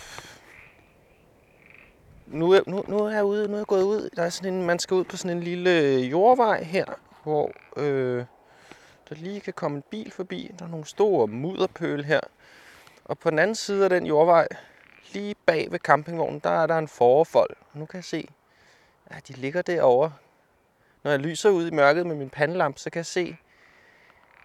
Nu 2.27 2.51
er, 2.51 2.61
nu, 2.67 2.85
nu 2.89 2.99
er 2.99 3.11
jeg 3.11 3.25
ude, 3.25 3.49
nu 3.49 3.55
er 3.55 3.59
jeg 3.59 3.67
gået 3.67 3.83
ud. 3.83 4.11
Der 4.17 4.23
er 4.23 4.31
sådan 4.31 4.55
en, 4.55 4.63
man 4.63 4.79
skal 4.79 4.95
ud 4.95 5.05
på 5.05 5.17
sådan 5.17 5.37
en 5.37 5.43
lille 5.43 5.99
jordvej 5.99 6.63
her, 6.63 6.85
hvor 7.23 7.53
øh, 7.77 8.25
der 9.09 9.15
lige 9.15 9.41
kan 9.41 9.53
komme 9.53 9.77
en 9.77 9.85
bil 9.91 10.11
forbi. 10.11 10.51
Der 10.59 10.65
er 10.65 10.69
nogle 10.69 10.87
store 10.87 11.27
mudderpøl 11.27 12.05
her. 12.05 12.21
Og 13.05 13.19
på 13.19 13.31
den 13.31 13.39
anden 13.39 13.55
side 13.55 13.85
af 13.85 13.91
den 13.91 14.07
jordvej, 14.07 14.49
lige 15.13 15.35
bag 15.47 15.73
ved 15.73 15.79
campingvognen, 15.79 16.41
der 16.41 16.51
er 16.51 16.67
der 16.67 16.79
en 16.79 16.89
forfold. 16.89 17.57
Og 17.73 17.79
nu 17.79 17.87
kan 17.87 17.99
jeg 17.99 18.05
se, 18.05 18.29
at 19.07 19.29
de 19.29 19.33
ligger 19.33 19.63
derovre. 19.63 20.13
Når 21.03 21.11
jeg 21.11 21.21
lyser 21.21 21.51
ud 21.51 21.67
i 21.67 21.71
mørket 21.71 22.07
med 22.07 22.17
min 22.17 22.31
pandelampe, 22.31 22.79
så 22.81 22.91
kan 22.91 22.99
jeg 22.99 23.07
se 23.07 23.37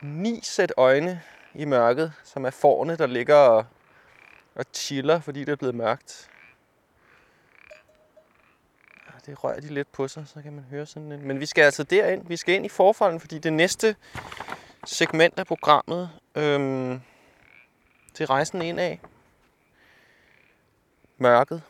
ni 0.01 0.39
sæt 0.43 0.73
øjne 0.77 1.21
i 1.53 1.65
mørket, 1.65 2.13
som 2.23 2.45
er 2.45 2.49
forne, 2.49 2.95
der 2.95 3.07
ligger 3.07 3.35
og, 3.35 3.65
og 4.55 4.65
chiller, 4.73 5.19
fordi 5.19 5.39
det 5.39 5.51
er 5.51 5.55
blevet 5.55 5.75
mørkt. 5.75 6.29
Ja, 9.07 9.31
Det 9.31 9.43
rører 9.43 9.59
de 9.59 9.67
lidt 9.67 9.91
på 9.91 10.07
sig, 10.07 10.23
så 10.27 10.41
kan 10.41 10.53
man 10.53 10.65
høre 10.69 10.85
sådan 10.85 11.11
en... 11.11 11.27
Men 11.27 11.39
vi 11.39 11.45
skal 11.45 11.61
altså 11.61 11.83
derind. 11.83 12.27
Vi 12.27 12.37
skal 12.37 12.55
ind 12.55 12.65
i 12.65 12.69
forfolden, 12.69 13.19
fordi 13.19 13.39
det 13.39 13.53
næste 13.53 13.95
segment 14.85 15.39
af 15.39 15.47
programmet, 15.47 16.09
øhm, 16.35 17.01
til 18.19 18.27
rejsen 18.27 18.61
ind 18.61 18.79
af 18.79 18.99
mørket. 21.17 21.61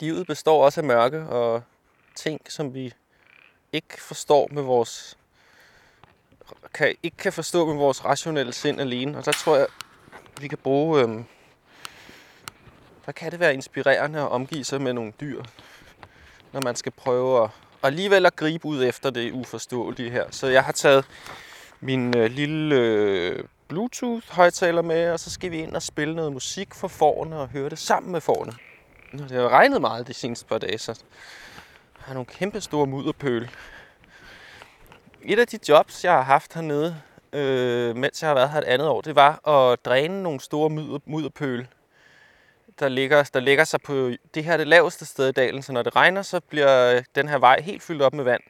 Livet 0.00 0.26
består 0.26 0.64
også 0.64 0.80
af 0.80 0.84
mørke 0.84 1.20
og 1.20 1.62
ting, 2.14 2.52
som 2.52 2.74
vi 2.74 2.94
ikke 3.72 4.02
forstår 4.02 4.48
med 4.50 4.62
vores 4.62 5.18
kan, 6.74 6.94
ikke 7.02 7.16
kan 7.16 7.32
forstå 7.32 7.66
med 7.66 7.74
vores 7.74 8.04
rationelle 8.04 8.52
sind 8.52 8.80
alene. 8.80 9.18
Og 9.18 9.24
der 9.24 9.32
tror 9.32 9.56
jeg, 9.56 9.66
vi 10.40 10.48
kan 10.48 10.58
bruge... 10.58 11.02
Øhm, 11.02 11.24
der 13.06 13.12
kan 13.12 13.32
det 13.32 13.40
være 13.40 13.54
inspirerende 13.54 14.20
at 14.20 14.28
omgive 14.28 14.64
sig 14.64 14.82
med 14.82 14.92
nogle 14.92 15.12
dyr, 15.20 15.42
når 16.52 16.60
man 16.60 16.76
skal 16.76 16.92
prøve 16.92 17.44
at, 17.44 17.50
og 17.82 17.86
alligevel 17.88 18.26
at 18.26 18.36
gribe 18.36 18.66
ud 18.66 18.84
efter 18.84 19.10
det 19.10 19.32
uforståelige 19.32 20.10
her. 20.10 20.24
Så 20.30 20.46
jeg 20.46 20.64
har 20.64 20.72
taget 20.72 21.04
min 21.80 22.16
øh, 22.16 22.30
lille 22.30 22.74
øh, 22.74 23.44
Bluetooth-højtaler 23.72 24.82
med, 24.82 25.10
og 25.10 25.20
så 25.20 25.30
skal 25.30 25.50
vi 25.50 25.58
ind 25.58 25.76
og 25.76 25.82
spille 25.82 26.14
noget 26.14 26.32
musik 26.32 26.74
for 26.74 26.88
forne 26.88 27.36
og 27.36 27.48
høre 27.48 27.68
det 27.68 27.78
sammen 27.78 28.12
med 28.12 28.20
forne. 28.20 28.52
Det 29.12 29.30
har 29.30 29.48
regnet 29.48 29.80
meget 29.80 30.06
de 30.06 30.14
seneste 30.14 30.46
par 30.46 30.58
dage, 30.58 30.78
så 30.78 30.92
jeg 31.98 32.04
har 32.04 32.14
nogle 32.14 32.26
kæmpe 32.26 32.60
store 32.60 32.86
mudderpøl. 32.86 33.50
Et 35.22 35.38
af 35.38 35.46
de 35.46 35.58
jobs, 35.68 36.04
jeg 36.04 36.12
har 36.12 36.22
haft 36.22 36.54
hernede, 36.54 36.96
øh, 37.32 37.96
mens 37.96 38.22
jeg 38.22 38.30
har 38.30 38.34
været 38.34 38.50
her 38.50 38.58
et 38.58 38.64
andet 38.64 38.88
år, 38.88 39.00
det 39.00 39.16
var 39.16 39.48
at 39.48 39.84
dræne 39.84 40.22
nogle 40.22 40.40
store 40.40 40.70
mudder, 40.70 40.98
mudderpøl, 41.06 41.68
der 42.80 42.88
ligger, 42.88 43.30
der 43.34 43.40
ligger 43.40 43.64
sig 43.64 43.80
på 43.82 44.10
det 44.34 44.44
her 44.44 44.56
det 44.56 44.66
laveste 44.66 45.06
sted 45.06 45.28
i 45.28 45.32
dalen, 45.32 45.62
så 45.62 45.72
når 45.72 45.82
det 45.82 45.96
regner, 45.96 46.22
så 46.22 46.40
bliver 46.40 47.02
den 47.14 47.28
her 47.28 47.38
vej 47.38 47.60
helt 47.60 47.82
fyldt 47.82 48.02
op 48.02 48.14
med 48.14 48.24
vand. 48.24 48.42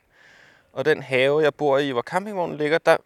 Og 0.73 0.85
den 0.85 1.03
have, 1.03 1.43
jeg 1.43 1.55
bor 1.55 1.79
i, 1.79 1.91
hvor 1.91 2.03
campingvognen 2.03 2.59
ligger, 2.59 2.79
der 2.79 2.97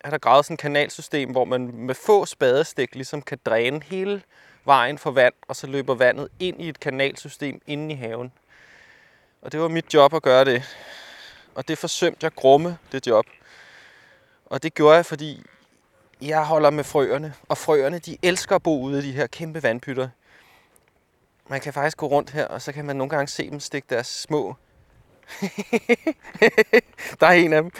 er 0.00 0.10
der 0.10 0.18
gravet 0.18 0.44
sådan 0.44 0.54
et 0.54 0.60
kanalsystem, 0.60 1.30
hvor 1.30 1.44
man 1.44 1.70
med 1.74 1.94
få 1.94 2.26
spadestik 2.26 2.94
ligesom 2.94 3.22
kan 3.22 3.38
dræne 3.46 3.82
hele 3.84 4.22
vejen 4.64 4.98
for 4.98 5.10
vand, 5.10 5.34
og 5.48 5.56
så 5.56 5.66
løber 5.66 5.94
vandet 5.94 6.28
ind 6.38 6.62
i 6.62 6.68
et 6.68 6.80
kanalsystem 6.80 7.60
inde 7.66 7.94
i 7.94 7.96
haven. 7.96 8.32
Og 9.42 9.52
det 9.52 9.60
var 9.60 9.68
mit 9.68 9.94
job 9.94 10.14
at 10.14 10.22
gøre 10.22 10.44
det. 10.44 10.62
Og 11.54 11.68
det 11.68 11.78
forsømte 11.78 12.24
jeg 12.24 12.34
grumme, 12.34 12.78
det 12.92 13.06
job. 13.06 13.26
Og 14.46 14.62
det 14.62 14.74
gjorde 14.74 14.96
jeg, 14.96 15.06
fordi 15.06 15.42
jeg 16.20 16.44
holder 16.44 16.70
med 16.70 16.84
frøerne. 16.84 17.34
Og 17.48 17.58
frøerne, 17.58 17.98
de 17.98 18.16
elsker 18.22 18.56
at 18.56 18.62
bo 18.62 18.80
ude 18.80 18.98
i 18.98 19.02
de 19.02 19.12
her 19.12 19.26
kæmpe 19.26 19.62
vandpytter. 19.62 20.08
Man 21.48 21.60
kan 21.60 21.72
faktisk 21.72 21.96
gå 21.96 22.06
rundt 22.06 22.30
her, 22.30 22.46
og 22.46 22.62
så 22.62 22.72
kan 22.72 22.84
man 22.84 22.96
nogle 22.96 23.10
gange 23.10 23.28
se 23.28 23.50
dem 23.50 23.60
stikke 23.60 23.86
deres 23.90 24.06
små... 24.06 24.54
der 27.20 27.26
er 27.26 27.30
en 27.30 27.52
af 27.52 27.62
dem. 27.62 27.70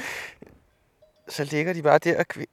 Så 1.31 1.45
ligger 1.45 1.73
de 1.73 1.83
bare 1.83 1.99
der 1.99 2.19
og... 2.19 2.25
Øh, 2.37 2.47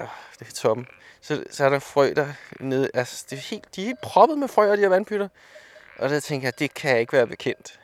øh, 0.00 0.06
det 0.38 0.48
er 0.48 0.52
tomme. 0.54 0.86
Så, 1.20 1.44
så 1.50 1.64
er 1.64 1.68
der 1.68 1.78
frø 1.78 2.12
der 2.16 2.28
nede. 2.60 2.90
Altså, 2.94 3.26
det 3.30 3.36
er 3.36 3.40
helt, 3.40 3.76
de 3.76 3.80
er 3.80 3.86
helt 3.86 4.00
proppet 4.00 4.38
med 4.38 4.48
frøer, 4.48 4.76
de 4.76 4.82
her 4.82 4.88
vandpytter. 4.88 5.28
Og 5.98 6.10
der 6.10 6.20
tænker 6.20 6.46
jeg, 6.46 6.58
det 6.58 6.74
kan 6.74 6.90
jeg 6.90 7.00
ikke 7.00 7.12
være 7.12 7.26
bekendt. 7.26 7.80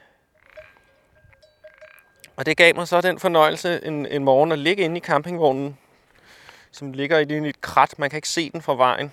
Og 2.37 2.47
det 2.47 2.57
gav 2.57 2.75
mig 2.75 2.89
så 2.89 3.01
den 3.01 3.19
fornøjelse 3.19 3.81
en, 3.85 4.07
en 4.07 4.25
morgen 4.25 4.53
at 4.53 4.59
ligge 4.59 4.83
inde 4.83 4.97
i 4.97 5.01
campingvognen, 5.01 5.79
som 6.71 6.93
ligger 6.93 7.19
i 7.19 7.49
et 7.49 7.61
krat. 7.61 7.99
Man 7.99 8.11
kan 8.11 8.17
ikke 8.17 8.29
se 8.29 8.51
den 8.51 8.63
fra 8.63 8.75
vejen. 8.75 9.13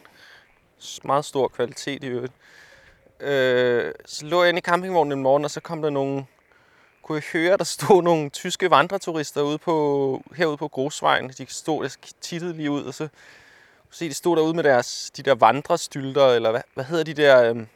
Meget 1.03 1.25
stor 1.25 1.47
kvalitet 1.47 2.03
i 2.03 2.07
øvrigt. 2.07 2.33
Øh, 3.19 3.93
så 4.05 4.25
lå 4.25 4.41
jeg 4.41 4.49
inde 4.49 4.59
i 4.59 4.61
campingvognen 4.61 5.11
en 5.11 5.23
morgen, 5.23 5.45
og 5.45 5.51
så 5.51 5.59
kom 5.59 5.81
der 5.81 5.89
nogle... 5.89 6.25
Kunne 7.09 7.21
jeg 7.33 7.41
høre, 7.41 7.57
der 7.57 7.63
stod 7.63 8.03
nogle 8.09 8.29
tyske 8.29 8.71
vandreturister 8.71 9.41
ude 9.41 9.57
på, 9.57 10.23
herude 10.35 10.57
på 10.57 10.67
Grosvejen. 10.67 11.29
De 11.29 11.45
stod, 11.49 11.83
jeg 11.83 11.91
tittede 12.21 12.53
lige 12.53 12.71
ud, 12.71 12.83
og 12.83 12.93
så 12.93 13.07
kunne 13.83 13.95
se, 13.95 14.09
de 14.09 14.13
stod 14.13 14.37
derude 14.37 14.53
med 14.53 14.63
deres, 14.63 15.11
de 15.17 15.23
der 15.23 15.35
vandrestylter, 15.35 16.27
eller 16.27 16.51
hvad, 16.51 16.61
hvad 16.73 16.83
hedder 16.83 17.03
de 17.03 17.13
der... 17.13 17.43
Øhm, 17.43 17.67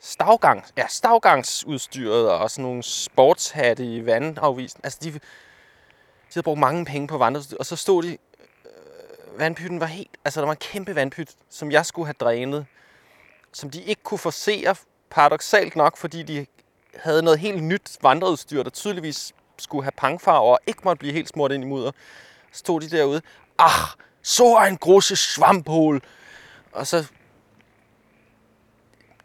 stavgang, 0.00 0.64
ja, 0.76 0.86
stavgangsudstyret 0.88 2.30
og 2.30 2.50
sådan 2.50 2.62
nogle 2.62 2.82
sportshatte 2.82 3.84
i 3.84 4.06
vandafvisen. 4.06 4.80
Altså, 4.84 4.98
de, 5.02 5.12
de 5.12 5.20
havde 6.34 6.44
brugt 6.44 6.60
mange 6.60 6.84
penge 6.84 7.08
på 7.08 7.18
vandreudstyr, 7.18 7.56
og 7.56 7.66
så 7.66 7.76
stod 7.76 8.02
de... 8.02 8.08
Øh, 8.08 9.38
vandpytten 9.38 9.80
var 9.80 9.86
helt... 9.86 10.10
Altså, 10.24 10.40
der 10.40 10.46
var 10.46 10.52
en 10.52 10.58
kæmpe 10.72 10.94
vandpyt, 10.94 11.30
som 11.48 11.70
jeg 11.70 11.86
skulle 11.86 12.06
have 12.06 12.16
drænet, 12.20 12.66
som 13.52 13.70
de 13.70 13.82
ikke 13.82 14.02
kunne 14.02 14.18
forsere, 14.18 14.74
paradoxalt 15.10 15.76
nok, 15.76 15.96
fordi 15.96 16.22
de 16.22 16.46
havde 16.94 17.22
noget 17.22 17.38
helt 17.38 17.62
nyt 17.62 17.96
vandreudstyr, 18.02 18.62
der 18.62 18.70
tydeligvis 18.70 19.32
skulle 19.58 19.84
have 19.84 19.92
pangfarver 19.96 20.52
og 20.52 20.58
ikke 20.66 20.80
måtte 20.84 20.98
blive 20.98 21.12
helt 21.12 21.28
smurt 21.28 21.52
ind 21.52 21.64
i 21.64 21.66
mudder. 21.66 21.92
Så 22.52 22.58
stod 22.58 22.80
de 22.80 22.90
derude. 22.90 23.22
Ah, 23.58 23.88
så 24.22 24.66
en 24.70 24.78
große 24.78 25.16
svamphul. 25.16 26.02
Og 26.72 26.86
så 26.86 27.10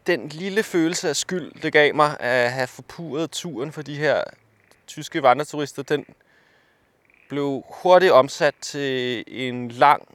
den 0.08 0.30
lille 0.30 0.64
følelse 0.64 1.10
af 1.10 1.16
skyld, 1.16 1.62
det 1.62 1.74
gav 1.74 1.96
mig 1.96 2.20
at 2.20 2.52
have 2.52 2.68
forpuret 2.68 3.32
turen 3.32 3.72
for 3.72 3.82
de 3.82 3.98
her 3.98 4.24
tyske 4.88 5.24
vandreturister, 5.24 5.84
den 5.84 6.06
blev 7.30 7.64
hurtigt 7.70 8.12
omsat 8.12 8.56
til 8.62 9.24
en 9.28 9.70
lang, 9.70 10.08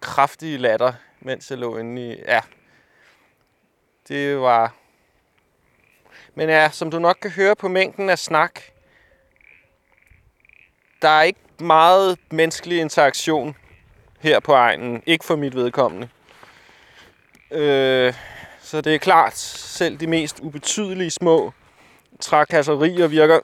kraftig 0.00 0.60
latter, 0.60 0.92
mens 1.20 1.50
jeg 1.50 1.58
lå 1.58 1.76
inde 1.76 2.12
i... 2.12 2.16
Ja, 2.26 2.40
det 4.08 4.40
var... 4.40 4.74
Men 6.34 6.48
ja, 6.48 6.70
som 6.72 6.90
du 6.90 6.98
nok 6.98 7.16
kan 7.22 7.30
høre 7.30 7.56
på 7.56 7.68
mængden 7.68 8.10
af 8.10 8.18
snak, 8.18 8.60
der 11.02 11.08
er 11.08 11.22
ikke 11.22 11.40
meget 11.58 12.18
menneskelig 12.30 12.80
interaktion 12.80 13.56
her 14.20 14.40
på 14.40 14.52
egnen. 14.52 15.02
Ikke 15.06 15.24
for 15.24 15.36
mit 15.36 15.54
vedkommende. 15.54 16.08
Øh, 17.50 18.14
så 18.62 18.80
det 18.80 18.94
er 18.94 18.98
klart, 18.98 19.38
selv 19.38 19.96
de 19.96 20.06
mest 20.06 20.40
ubetydelige 20.40 21.10
små 21.10 21.52
trakasserier 22.20 23.06
virker 23.06 23.40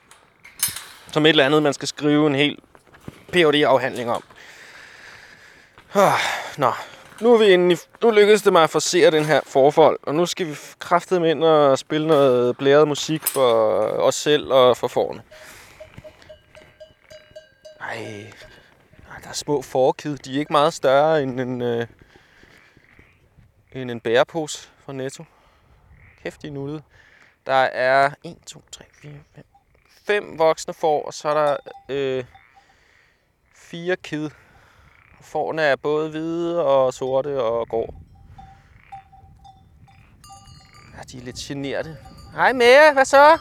som 1.13 1.27
et 1.27 1.31
eller 1.31 1.47
andet, 1.47 1.63
man 1.63 1.75
skal 1.75 1.89
skrive 1.89 2.27
en 2.27 2.35
hel 2.35 2.59
phd 3.33 3.55
afhandling 3.55 4.11
om. 4.11 4.25
Ah, 5.95 6.21
Nå, 6.57 6.73
nu, 7.21 7.35
er 7.35 7.39
vi 7.39 7.45
inde 7.45 7.75
i, 7.75 7.79
nu 8.03 8.11
lykkedes 8.11 8.43
det 8.43 8.53
mig 8.53 8.63
at 8.63 8.71
forsere 8.71 9.11
den 9.11 9.25
her 9.25 9.41
forfold, 9.47 9.99
og 10.03 10.15
nu 10.15 10.27
skal 10.27 10.47
vi 10.47 10.57
kraftedeme 10.79 11.31
ind 11.31 11.45
og 11.45 11.79
spille 11.79 12.07
noget 12.07 12.57
blæret 12.57 12.89
musik 12.89 13.23
for 13.23 13.53
os 13.81 14.15
selv 14.15 14.53
og 14.53 14.77
for 14.77 14.89
forne. 14.89 15.23
Ej, 17.81 17.97
ej, 19.11 19.19
der 19.23 19.29
er 19.29 19.33
små 19.33 19.63
forkid. 19.63 20.17
De 20.17 20.35
er 20.35 20.39
ikke 20.39 20.53
meget 20.53 20.75
større 20.75 21.23
end 21.23 21.41
en, 21.41 21.63
øh, 21.63 21.87
end 23.73 23.91
en 23.91 24.01
bærepose 24.01 24.69
fra 24.85 24.93
Netto. 24.93 25.25
Kæft, 26.23 26.43
de 26.43 26.51
nuttede. 26.51 26.83
Der 27.47 27.53
er 27.55 28.11
1, 28.25 28.37
2, 28.47 28.63
3, 28.73 28.85
4, 29.03 29.13
5, 29.35 29.45
5 30.07 30.39
voksne 30.39 30.75
får, 30.75 31.07
og 31.07 31.15
så 31.15 31.29
er 31.29 31.35
der 31.35 31.57
øh, 31.89 32.25
fire 33.55 33.97
kid. 33.97 34.31
Fårene 35.21 35.63
er 35.63 35.77
både 35.77 36.11
hvide 36.11 36.65
og 36.65 36.95
sorte 36.95 37.43
og 37.43 37.69
grå. 37.69 37.95
Ja, 40.97 41.03
de 41.13 41.19
er 41.19 41.23
lidt 41.23 41.37
generte. 41.37 41.97
Hej 42.35 42.53
Mære, 42.53 42.93
hvad 42.93 43.05
så? 43.05 43.39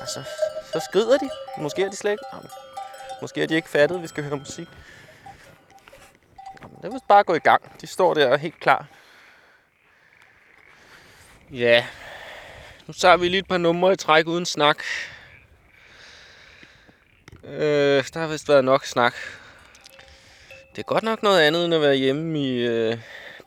Altså, 0.00 0.22
så 0.72 0.80
skrider 0.90 1.18
de. 1.18 1.30
Måske 1.58 1.82
er 1.82 1.90
de 1.90 1.96
slet 1.96 2.10
ikke... 2.10 2.24
Måske 3.22 3.42
er 3.42 3.46
de 3.46 3.54
ikke 3.54 3.68
fattet, 3.68 4.02
vi 4.02 4.06
skal 4.06 4.24
høre 4.24 4.36
musik. 4.36 4.68
Det 6.82 6.94
er 6.94 6.98
bare 7.08 7.24
gå 7.24 7.34
i 7.34 7.38
gang. 7.38 7.80
De 7.80 7.86
står 7.86 8.14
der 8.14 8.36
helt 8.36 8.60
klar. 8.60 8.86
Ja. 11.50 11.86
Nu 12.86 12.92
tager 12.92 13.16
vi 13.16 13.28
lige 13.28 13.38
et 13.38 13.48
par 13.48 13.58
numre 13.58 13.92
i 13.92 13.96
træk 13.96 14.26
uden 14.26 14.46
snak. 14.46 14.82
Øh, 17.44 18.04
der 18.14 18.18
har 18.18 18.26
vist 18.26 18.48
været 18.48 18.64
nok 18.64 18.84
snak. 18.84 19.14
Det 20.72 20.78
er 20.78 20.82
godt 20.82 21.04
nok 21.04 21.22
noget 21.22 21.40
andet 21.40 21.64
end 21.64 21.74
at 21.74 21.80
være 21.80 21.94
hjemme 21.94 22.40
i, 22.40 22.66
øh, 22.66 22.98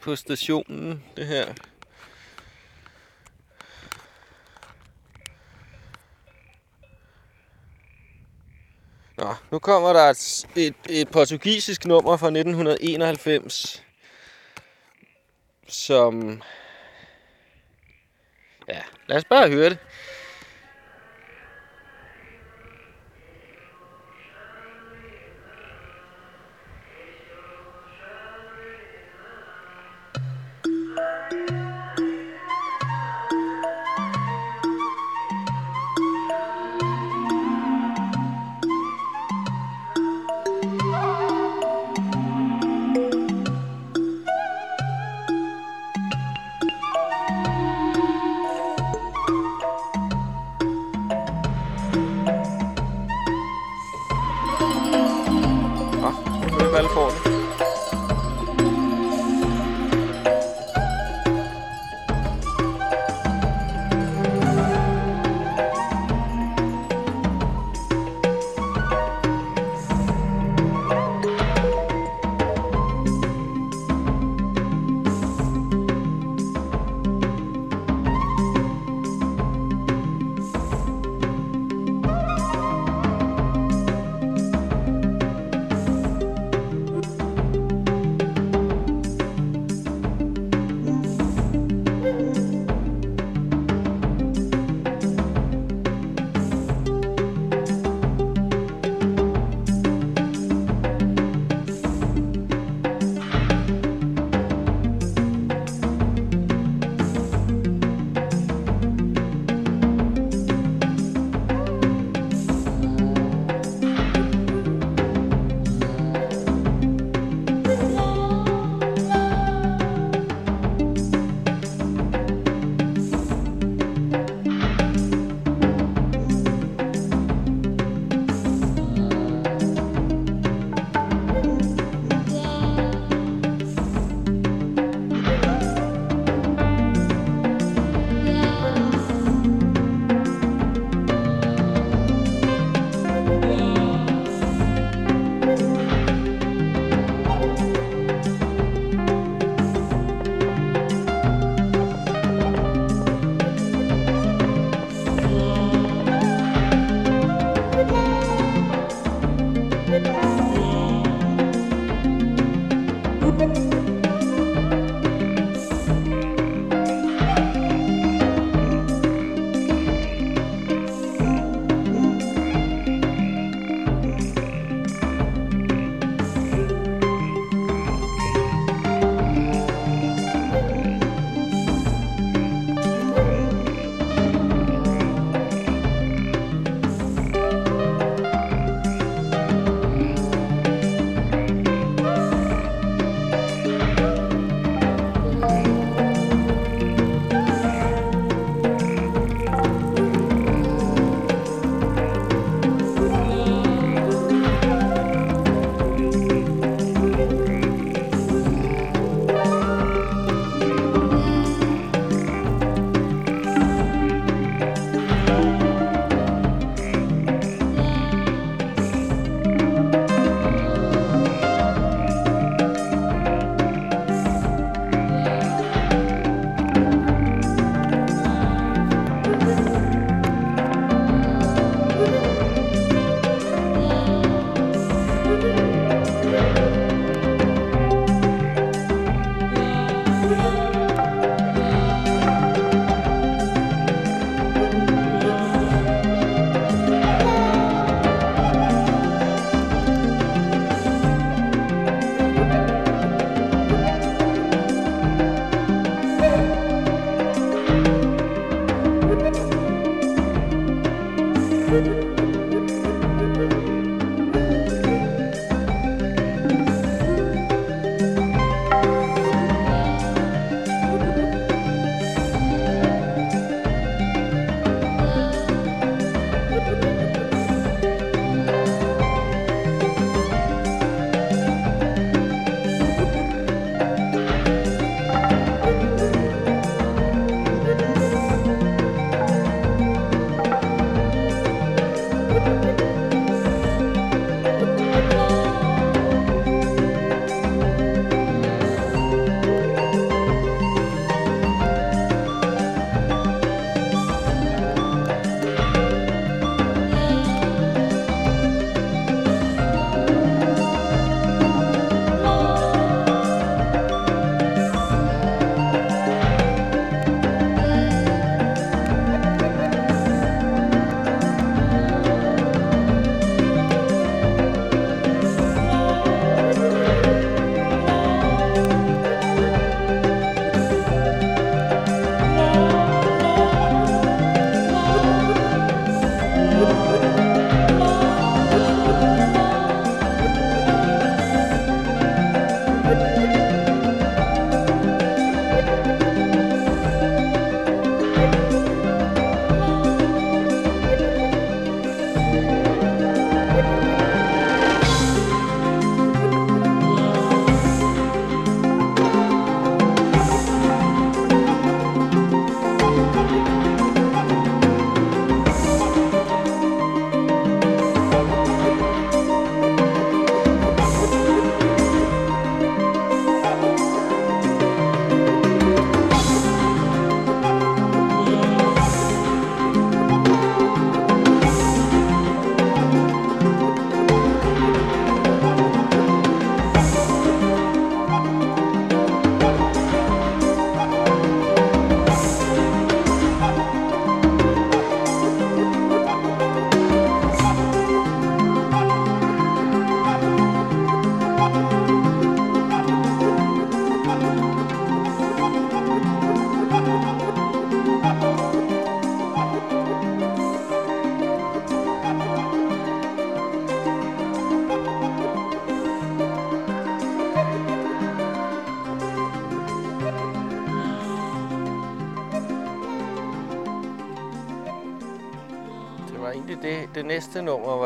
på 0.01 0.15
stationen, 0.15 1.03
det 1.17 1.27
her. 1.27 1.53
Nå, 9.17 9.35
nu 9.51 9.59
kommer 9.59 9.93
der 9.93 10.09
et, 10.09 10.47
et, 10.55 10.75
et 10.89 11.09
portugisisk 11.09 11.85
nummer 11.85 12.17
fra 12.17 12.27
1991, 12.27 13.83
som... 15.67 16.41
Ja, 18.67 18.81
lad 19.07 19.17
os 19.17 19.25
bare 19.25 19.49
høre 19.49 19.69
det. 19.69 19.77
Det 19.79 20.14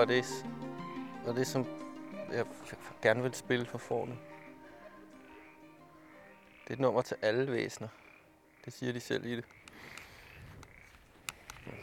det, 0.09 0.45
var 1.25 1.33
det 1.33 1.47
som 1.47 1.65
jeg 2.31 2.45
gerne 3.01 3.21
vil 3.21 3.33
spille 3.33 3.65
for 3.65 3.77
forne. 3.77 4.17
Det 6.63 6.69
er 6.69 6.73
et 6.73 6.79
nummer 6.79 7.01
til 7.01 7.17
alle 7.21 7.51
væsener. 7.51 7.87
Det 8.65 8.73
siger 8.73 8.93
de 8.93 8.99
selv 8.99 9.25
i 9.25 9.35
det. 9.35 9.45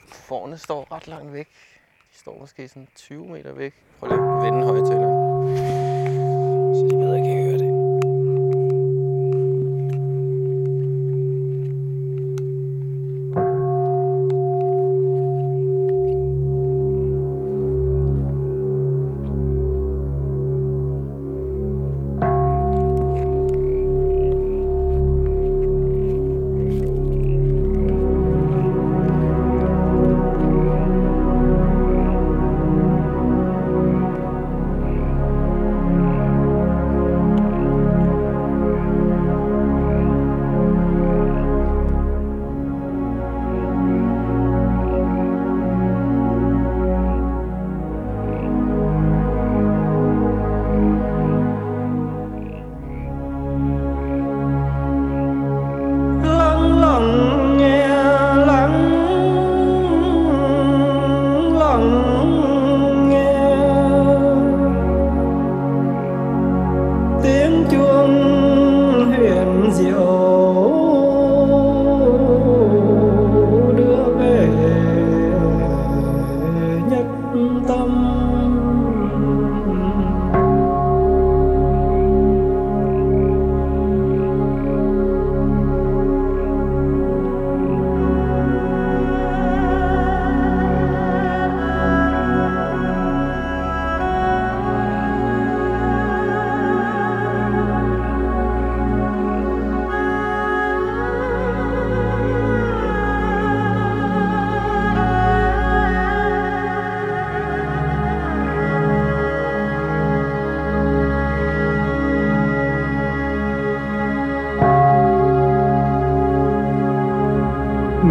Forne 0.06 0.58
står 0.58 0.92
ret 0.92 1.08
langt 1.08 1.32
væk. 1.32 1.48
De 2.12 2.18
står 2.18 2.38
måske 2.38 2.68
sådan 2.68 2.88
20 2.94 3.28
meter 3.28 3.52
væk. 3.52 3.74
Prøv 3.98 4.08
lige 4.08 4.20
at 4.20 4.42
vende 4.42 4.66
højtaleren. 4.66 5.15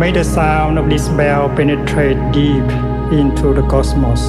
May 0.05 0.11
the 0.11 0.23
sound 0.23 0.77
of 0.77 0.87
this 0.87 1.09
bell 1.09 1.49
penetrate 1.49 2.19
deep 2.31 2.69
into 3.11 3.55
the 3.55 3.63
cosmos. 3.67 4.21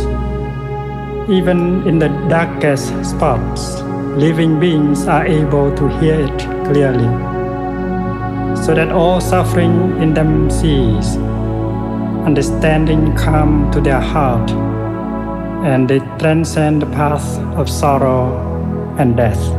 Even 1.29 1.87
in 1.87 1.99
the 1.99 2.09
darkest 2.31 2.89
spots, 3.05 3.83
living 4.17 4.59
beings 4.59 5.07
are 5.07 5.27
able 5.27 5.77
to 5.77 5.89
hear 6.01 6.15
it 6.15 6.39
clearly, 6.65 7.11
so 8.57 8.73
that 8.73 8.91
all 8.91 9.21
suffering 9.21 10.01
in 10.01 10.15
them 10.15 10.51
cease, 10.51 11.19
understanding 12.25 13.15
come 13.15 13.71
to 13.71 13.79
their 13.79 14.01
heart, 14.01 14.51
and 15.63 15.91
they 15.91 15.99
transcend 16.19 16.81
the 16.81 16.87
path 16.87 17.39
of 17.55 17.69
sorrow 17.69 18.33
and 18.97 19.15
death. 19.15 19.56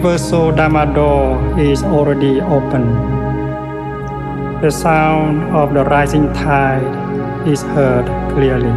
Universal 0.00 0.50
Dharma 0.50 0.86
door 0.94 1.60
is 1.60 1.82
already 1.82 2.40
open. 2.40 2.88
The 4.62 4.70
sound 4.70 5.42
of 5.54 5.74
the 5.74 5.84
rising 5.84 6.32
tide 6.32 6.88
is 7.46 7.60
heard 7.60 8.06
clearly. 8.32 8.72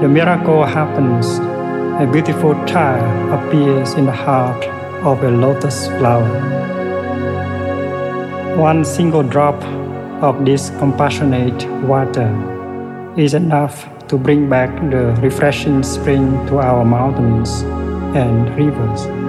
The 0.00 0.06
miracle 0.06 0.64
happens. 0.64 1.40
A 2.00 2.06
beautiful 2.06 2.54
child 2.66 3.02
appears 3.34 3.94
in 3.94 4.06
the 4.06 4.12
heart 4.12 4.64
of 5.02 5.24
a 5.24 5.30
lotus 5.30 5.88
flower. 5.98 6.30
One 8.56 8.84
single 8.84 9.24
drop 9.24 9.60
of 10.22 10.44
this 10.44 10.70
compassionate 10.78 11.66
water 11.82 12.30
is 13.16 13.34
enough 13.34 13.88
to 14.06 14.18
bring 14.18 14.48
back 14.48 14.70
the 14.92 15.18
refreshing 15.20 15.82
spring 15.82 16.30
to 16.46 16.60
our 16.60 16.84
mountains 16.84 17.64
and 18.16 18.48
rivers. 18.56 19.25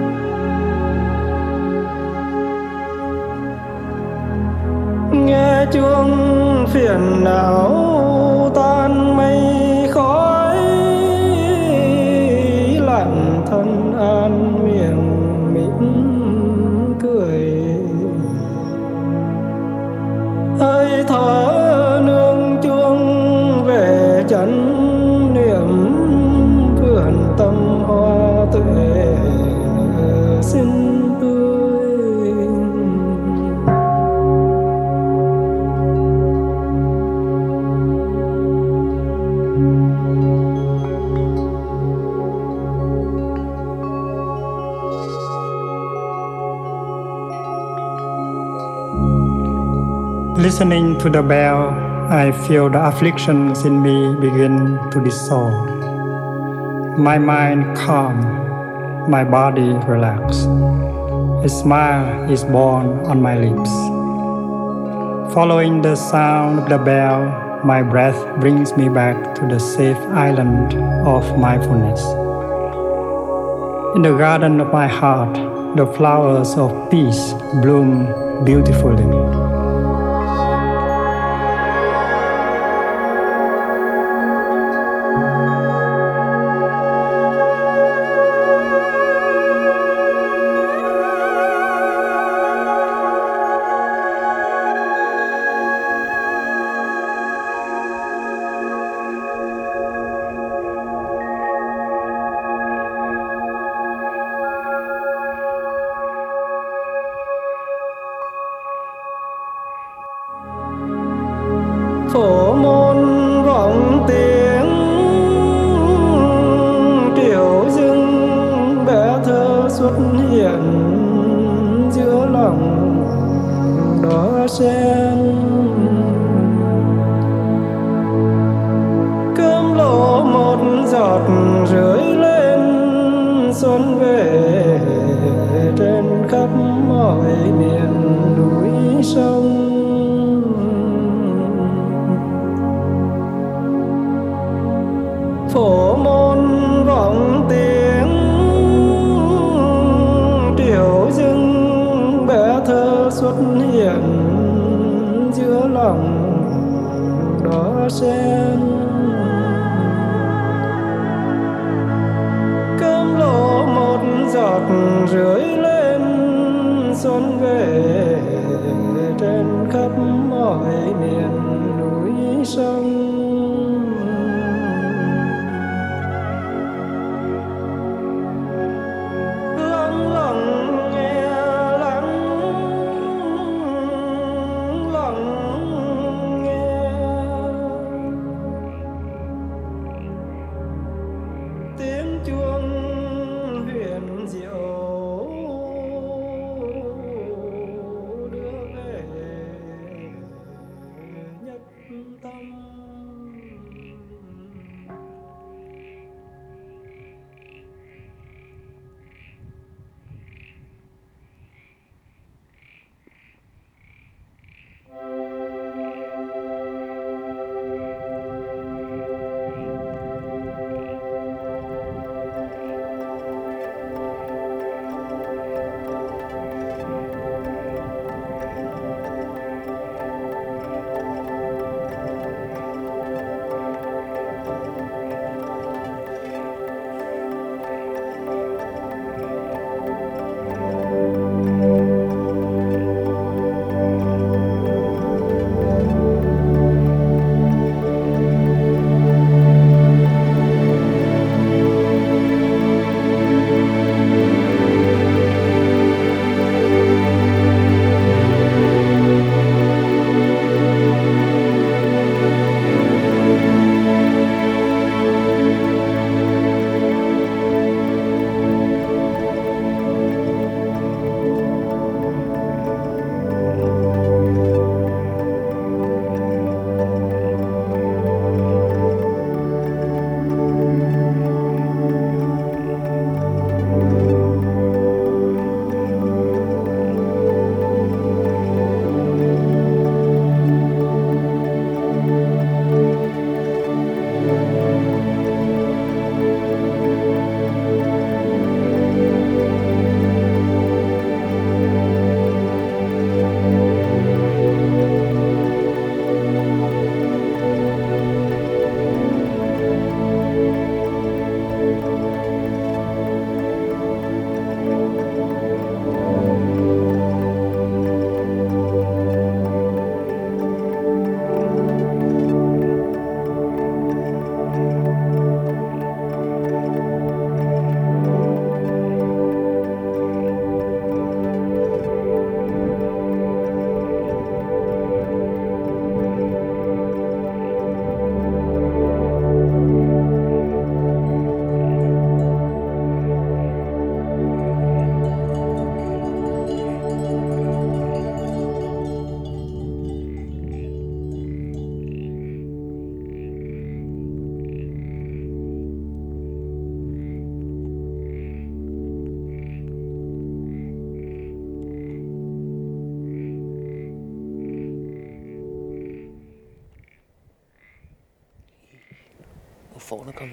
Listening 50.58 50.98
to 50.98 51.08
the 51.08 51.22
bell, 51.22 51.70
I 52.10 52.32
feel 52.32 52.68
the 52.68 52.84
afflictions 52.84 53.64
in 53.64 53.80
me 53.80 54.16
begin 54.16 54.76
to 54.90 55.00
dissolve. 55.00 55.68
My 56.98 57.16
mind 57.16 57.76
calm, 57.76 58.18
my 59.08 59.22
body 59.22 59.70
relaxed. 59.86 60.48
A 61.46 61.48
smile 61.48 62.28
is 62.28 62.42
born 62.42 63.06
on 63.06 63.22
my 63.22 63.38
lips. 63.38 63.70
Following 65.32 65.80
the 65.80 65.94
sound 65.94 66.58
of 66.58 66.68
the 66.68 66.78
bell, 66.78 67.62
my 67.64 67.80
breath 67.80 68.18
brings 68.40 68.76
me 68.76 68.88
back 68.88 69.36
to 69.36 69.46
the 69.46 69.60
safe 69.60 70.02
island 70.10 70.74
of 71.06 71.38
mindfulness. 71.38 72.02
In 73.94 74.02
the 74.02 74.16
garden 74.18 74.60
of 74.60 74.72
my 74.72 74.88
heart, 74.88 75.34
the 75.76 75.86
flowers 75.86 76.56
of 76.56 76.90
peace 76.90 77.32
bloom 77.62 78.44
beautifully. 78.44 79.47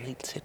Mikrofonen 0.08 0.42
er 0.42 0.45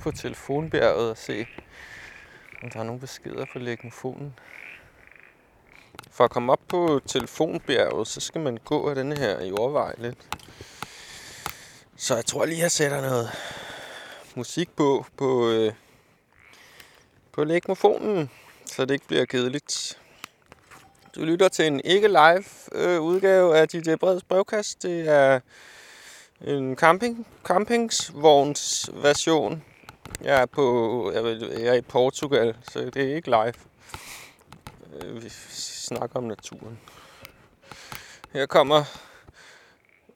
på 0.00 0.10
telefonbjerget 0.10 1.10
og 1.10 1.16
se, 1.16 1.46
om 2.62 2.70
der 2.70 2.80
er 2.80 2.84
nogle 2.84 3.00
beskeder 3.00 3.46
på 3.52 3.58
legmofonen. 3.58 4.34
For 6.10 6.24
at 6.24 6.30
komme 6.30 6.52
op 6.52 6.60
på 6.68 7.00
telefonbjerget, 7.06 8.08
så 8.08 8.20
skal 8.20 8.40
man 8.40 8.58
gå 8.64 8.88
af 8.88 8.94
denne 8.94 9.16
her 9.16 9.44
jordvej 9.44 9.94
lidt. 9.98 10.18
Så 11.96 12.14
jeg 12.14 12.24
tror 12.24 12.44
lige, 12.44 12.58
jeg 12.58 12.70
sætter 12.70 13.00
noget 13.00 13.30
musik 14.34 14.70
på 14.76 15.06
på, 15.16 15.50
øh, 15.50 15.72
på 17.32 17.44
legmofonen, 17.44 18.30
så 18.66 18.84
det 18.84 18.94
ikke 18.94 19.06
bliver 19.06 19.24
kedeligt. 19.24 19.98
Du 21.14 21.24
lytter 21.24 21.48
til 21.48 21.66
en 21.66 21.80
ikke 21.84 22.08
live 22.08 22.44
øh, 22.72 23.00
udgave 23.00 23.58
af 23.58 23.68
DJ 23.68 23.94
Breds 23.94 24.22
brevkast. 24.22 24.82
Det 24.82 25.08
er 25.08 25.40
en 26.40 26.76
camping, 26.76 27.26
campingsvogns 27.44 28.90
version. 28.94 29.64
Jeg 30.24 30.42
er 30.42 30.46
på, 30.46 31.12
jeg, 31.14 31.40
jeg 31.40 31.66
er 31.66 31.74
i 31.74 31.80
Portugal, 31.80 32.56
så 32.62 32.90
det 32.94 33.10
er 33.10 33.16
ikke 33.16 33.30
live. 33.30 33.54
Øh, 35.02 35.22
vi 35.22 35.28
snakker 35.50 36.16
om 36.16 36.24
naturen. 36.24 36.78
Her 38.32 38.46
kommer 38.46 38.84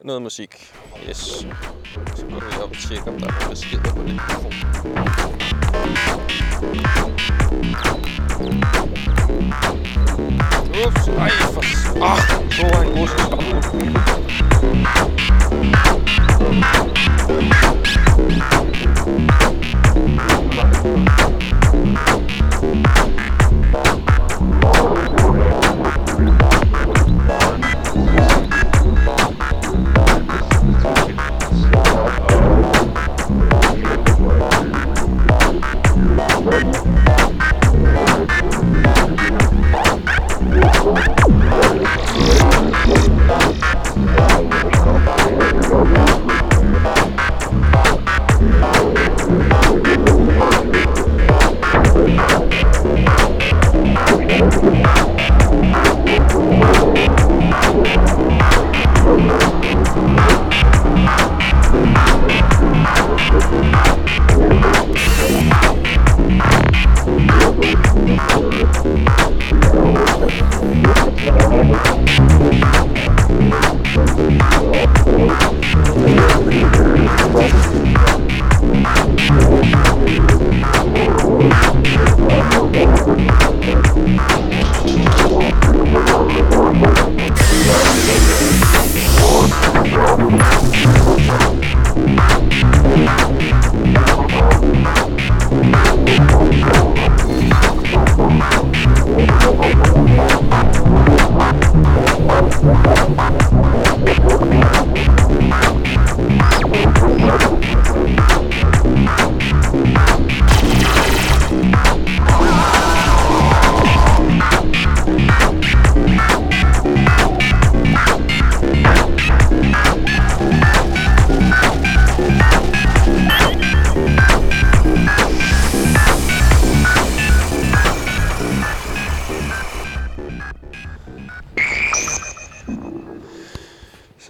noget 0.00 0.22
musik. 0.22 0.72
Yes. 1.08 1.16
Så 2.14 2.26
går 2.30 2.40
vi 2.40 2.62
op 2.62 2.70
og 2.70 2.76
tjekker, 2.76 3.12
om 3.12 3.20
der 3.20 3.26
er 3.26 3.48
beskeder 3.50 3.94
på 3.94 4.02
det. 4.02 4.20
Ups, 10.86 11.08
ej, 11.08 11.30
for... 11.30 11.62
Ah, 12.02 12.18
så 12.52 12.66
er 12.66 12.82
en 12.82 12.88
god 12.98 14.24
Thank 20.04 20.28
you. 23.28 23.33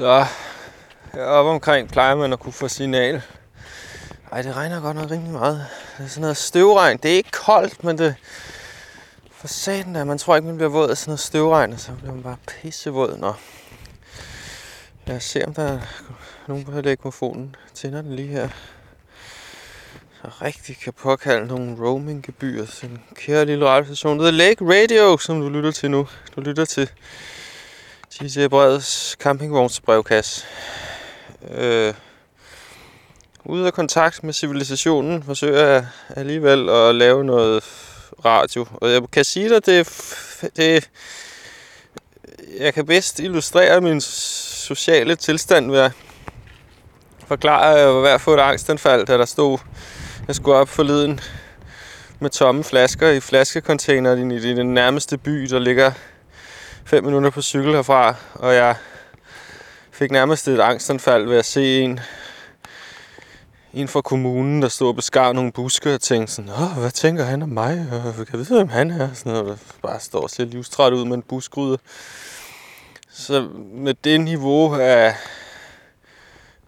Så 0.04 0.26
heroppe 1.12 1.50
omkring 1.50 1.88
plejer 1.88 2.14
man 2.14 2.32
at 2.32 2.40
kunne 2.40 2.52
få 2.52 2.68
signal. 2.68 3.22
Ej, 4.32 4.42
det 4.42 4.56
regner 4.56 4.80
godt 4.80 4.96
nok 4.96 5.10
rimelig 5.10 5.32
meget. 5.32 5.66
Det 5.98 6.04
er 6.04 6.08
sådan 6.08 6.20
noget 6.20 6.36
støvregn. 6.36 6.98
Det 7.02 7.12
er 7.12 7.16
ikke 7.16 7.30
koldt, 7.30 7.84
men 7.84 7.98
det... 7.98 8.14
For 9.32 9.48
satan 9.48 9.94
der, 9.94 10.04
man 10.04 10.18
tror 10.18 10.36
ikke, 10.36 10.46
man 10.46 10.56
bliver 10.56 10.70
våd 10.70 10.90
af 10.90 10.96
sådan 10.96 11.10
noget 11.10 11.20
støvregn, 11.20 11.72
og 11.72 11.80
så 11.80 11.92
bliver 11.92 12.12
man 12.12 12.22
bare 12.22 12.36
pissevåd. 12.46 13.16
Nå. 13.16 13.32
Lad 15.06 15.16
os 15.16 15.24
se, 15.24 15.44
om 15.46 15.54
der 15.54 15.62
er 15.62 15.80
nogen 16.48 16.64
på 16.64 16.82
telefonen. 16.82 17.56
Tænder 17.74 18.02
den 18.02 18.16
lige 18.16 18.28
her. 18.28 18.48
Så 20.22 20.28
rigtig 20.42 20.78
kan 20.78 20.92
påkalde 20.92 21.46
nogle 21.46 21.76
roaming-gebyrer. 21.80 22.66
til 22.66 22.88
en 22.88 23.02
kære 23.14 23.44
lille 23.44 23.66
radiostation. 23.66 24.18
Det 24.18 24.26
er 24.26 24.30
Lake 24.30 24.64
Radio, 24.64 25.18
som 25.18 25.40
du 25.40 25.48
lytter 25.48 25.70
til 25.70 25.90
nu. 25.90 26.08
Du 26.36 26.40
lytter 26.40 26.64
til 26.64 26.90
Tisse 28.18 28.48
Breds 28.48 29.16
campingvognsbrevkasse. 29.20 30.44
Øh, 31.50 31.94
ude 33.44 33.66
af 33.66 33.72
kontakt 33.72 34.24
med 34.24 34.32
civilisationen 34.32 35.22
forsøger 35.22 35.66
jeg 35.66 35.86
alligevel 36.16 36.68
at 36.68 36.94
lave 36.94 37.24
noget 37.24 37.64
radio. 38.24 38.66
Og 38.72 38.90
jeg 38.90 39.02
kan 39.12 39.24
sige 39.24 39.48
dig, 39.48 39.66
det, 39.66 39.88
det 40.56 40.90
jeg 42.58 42.74
kan 42.74 42.86
bedst 42.86 43.20
illustrere 43.20 43.80
min 43.80 44.00
sociale 44.00 45.16
tilstand 45.16 45.70
ved 45.70 45.80
at 45.80 45.92
forklare, 47.26 47.74
at 47.74 47.80
jeg 47.80 47.88
var 47.88 48.00
ved 48.00 48.10
at 48.10 48.20
få 48.20 48.34
et 48.34 48.40
angstanfald, 48.40 49.06
da 49.06 49.18
der 49.18 49.24
stod, 49.24 49.58
jeg 50.26 50.36
skulle 50.36 50.56
op 50.56 50.68
forleden 50.68 51.20
med 52.20 52.30
tomme 52.30 52.64
flasker 52.64 53.08
i 53.08 53.20
flaskecontaineren 53.20 54.30
i 54.30 54.54
den 54.54 54.74
nærmeste 54.74 55.18
by, 55.18 55.42
der 55.42 55.58
ligger 55.58 55.92
5 56.86 57.04
minutter 57.04 57.30
på 57.30 57.42
cykel 57.42 57.74
herfra, 57.74 58.14
og 58.34 58.54
jeg 58.54 58.76
fik 59.90 60.10
nærmest 60.10 60.48
et 60.48 60.60
angstanfald 60.60 61.28
ved 61.28 61.36
at 61.36 61.44
se 61.44 61.80
en, 61.80 62.00
en 63.72 63.88
fra 63.88 64.00
kommunen, 64.00 64.62
der 64.62 64.68
stod 64.68 64.88
og 64.88 64.96
beskar 64.96 65.32
nogle 65.32 65.52
buske 65.52 65.94
og 65.94 66.00
tænkte 66.00 66.32
sådan, 66.32 66.50
Åh, 66.50 66.78
hvad 66.78 66.90
tænker 66.90 67.24
han 67.24 67.42
om 67.42 67.48
mig? 67.48 67.86
Jeg 68.18 68.26
kan 68.26 68.38
vide, 68.38 68.56
hvem 68.56 68.68
han 68.68 68.90
er? 68.90 69.12
Sådan 69.14 69.32
noget, 69.32 69.46
der 69.48 69.56
bare 69.82 70.00
står 70.00 70.20
og 70.20 70.30
ser 70.30 70.44
livstræt 70.44 70.92
ud 70.92 71.04
med 71.04 71.16
en 71.16 71.22
buskryde. 71.22 71.78
Så 73.10 73.48
med 73.72 73.94
det 73.94 74.20
niveau 74.20 74.74
af... 74.74 75.14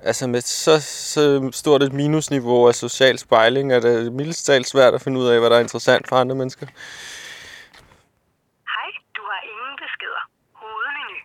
Altså 0.03 0.27
med 0.27 0.41
så, 0.41 0.81
så 0.81 1.51
stort 1.53 1.83
et 1.83 1.93
minusniveau 1.93 2.69
af 2.69 2.75
social 2.75 3.19
spejling, 3.19 3.73
er 3.73 3.81
det 3.81 4.13
mildest 4.13 4.51
svært 4.71 4.95
at 4.95 5.01
finde 5.03 5.21
ud 5.21 5.27
af, 5.27 5.41
hvad 5.41 5.51
der 5.51 5.57
er 5.57 5.61
interessant 5.61 6.09
for 6.09 6.17
andre 6.17 6.35
mennesker. 6.37 6.67
Hej, 8.75 8.91
du 9.17 9.23
har 9.33 9.41
ingen 9.53 9.77
beskeder. 9.85 10.23
Hovedmenu. 10.61 11.17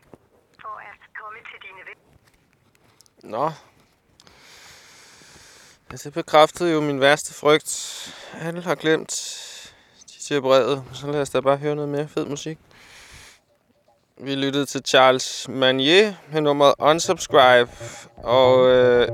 For 0.61 0.75
at 0.89 1.01
komme 1.19 1.39
til 1.49 1.57
dine 1.65 1.81
ven. 1.89 1.99
Nå. 3.23 3.51
Altså, 5.89 6.09
det 6.09 6.13
bekræftede 6.13 6.71
jo 6.71 6.81
min 6.81 7.01
værste 7.01 7.33
frygt. 7.33 7.97
Han 8.31 8.57
har 8.57 8.75
glemt 8.75 9.13
DJ 10.11 10.39
brevet. 10.39 10.83
Så 10.93 11.11
lad 11.11 11.21
os 11.21 11.29
da 11.29 11.39
bare 11.39 11.57
høre 11.57 11.75
noget 11.75 11.89
mere 11.89 12.07
fed 12.07 12.25
musik. 12.25 12.57
Vi 14.17 14.35
lyttede 14.35 14.65
til 14.65 14.81
Charles 14.85 15.47
Manier 15.49 16.13
med 16.31 16.41
nummeret 16.41 16.73
Unsubscribe. 16.79 17.71
Og 18.17 18.67
øh, 18.67 19.07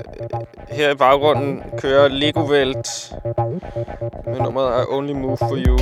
her 0.68 0.90
i 0.90 0.94
baggrunden 0.94 1.62
kører 1.78 2.08
Lego 2.08 2.50
Welt 2.50 3.12
med 4.26 4.40
nummeret 4.40 4.82
I 4.82 4.86
Only 4.88 5.12
Move 5.12 5.36
For 5.36 5.56
You. 5.56 5.78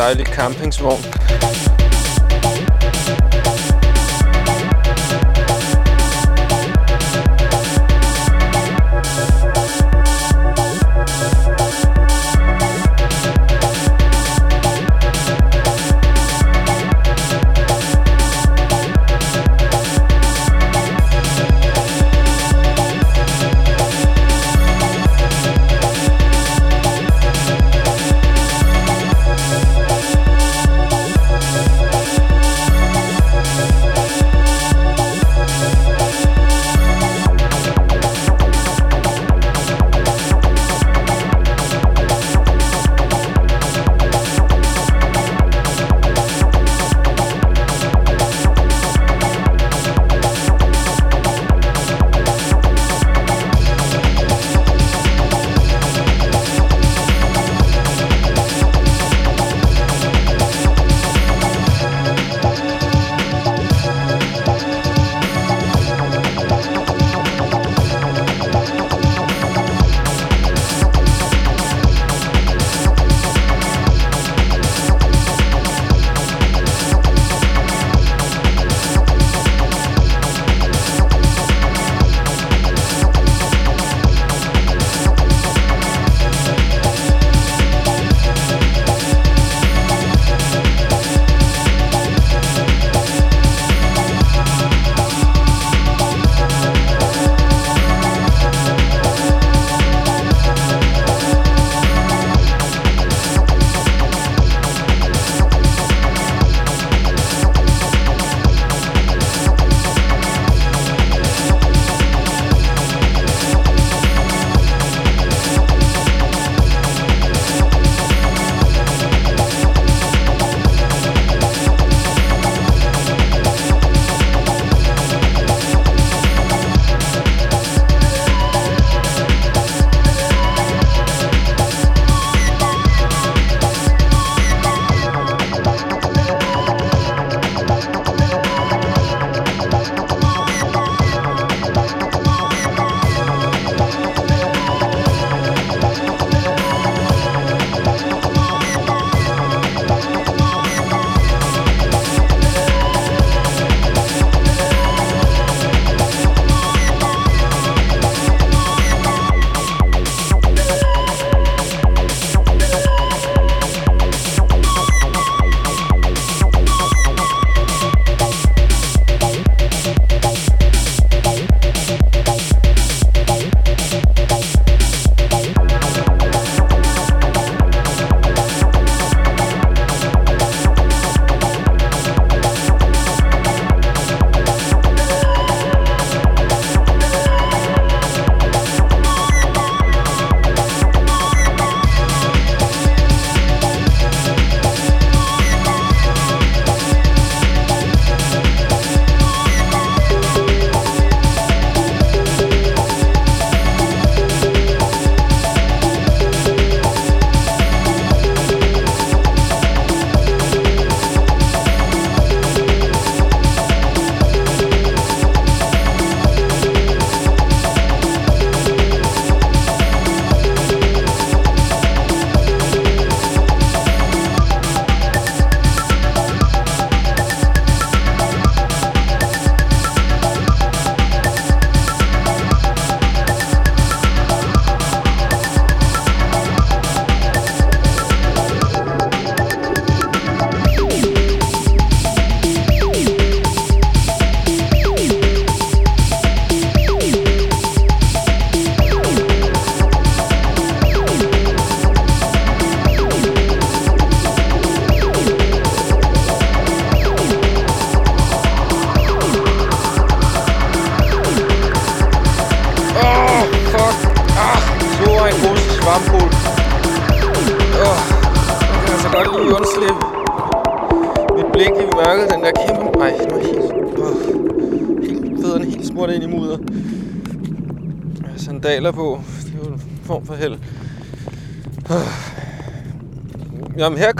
Dejlig 0.00 0.26
campingsvogn. 0.32 1.04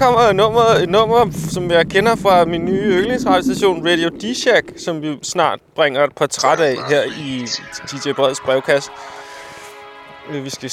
Kommer 0.01 0.20
et 0.20 0.36
nummer, 0.36 0.61
et 0.61 0.88
nummer, 0.88 1.30
som 1.53 1.70
jeg 1.70 1.86
kender 1.86 2.16
fra 2.16 2.44
min 2.44 2.64
nye 2.64 3.03
yndlingsradiostation 3.03 3.88
Radio 3.88 4.09
D-Shack, 4.09 4.84
som 4.84 5.03
vi 5.03 5.18
snart 5.22 5.61
bringer 5.74 6.05
et 6.05 6.14
portræt 6.14 6.61
af 6.61 6.76
her 6.88 7.03
i 7.03 7.46
DJ 7.92 8.12
Breds 8.12 8.40
brevkasse. 8.40 8.90
Øh, 10.30 10.44
vi 10.44 10.51
skal, 10.51 10.72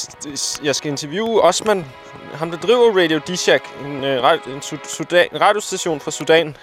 jeg 0.62 0.74
skal 0.74 0.90
interviewe 0.90 1.42
Osman, 1.42 1.86
ham 2.34 2.50
der 2.50 2.58
driver 2.58 3.02
Radio 3.02 3.18
D-Shack, 3.18 3.84
en, 3.84 4.04
øh, 4.04 4.38
en, 4.46 4.62
Sudan, 4.84 5.26
en 5.32 5.40
radiostation 5.40 6.00
fra 6.00 6.10
Sudan. 6.10 6.56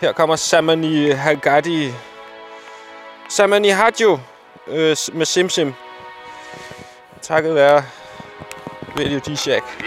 Her 0.00 0.12
kommer 0.12 0.36
Samani 0.36 1.10
Hagadi. 1.10 1.92
Samani 3.28 3.68
Hadjo 3.68 4.18
øh, 4.66 4.96
med 5.12 5.24
Simsim. 5.24 5.74
Takket 7.22 7.54
være 7.54 7.84
Radio 8.98 9.18
D-Shack. 9.18 9.85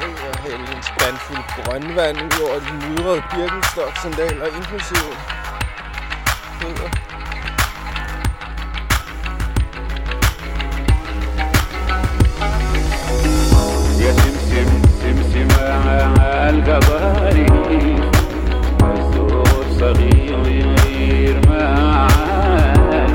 Jeg 0.00 0.08
har 0.18 0.38
hældt 0.42 0.70
en 0.76 0.82
spand 0.82 1.16
fuld 1.16 1.44
brøndvand 1.64 2.16
ud 2.22 2.40
over 2.48 2.58
de 2.58 2.72
mudrede 2.72 3.22
birkenstock-sandaler, 3.30 4.46
inklusive 4.46 5.12
fødder. 6.60 6.88
يا 6.88 7.01
يطير 20.47 21.35
معاي. 21.49 23.07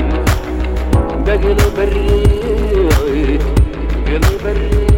بقلب 1.25 1.77
الريق 1.77 3.43
بقلب 4.05 4.45
الريح. 4.45 4.88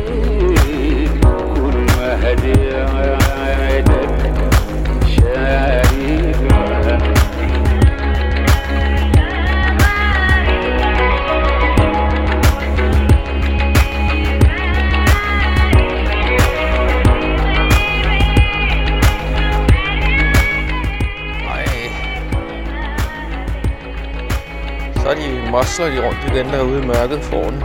mosler 25.50 25.86
de 25.90 26.06
rundt 26.06 26.18
igen 26.28 26.46
derude 26.52 26.82
i 26.82 26.86
mørket 26.86 27.22
foran. 27.22 27.62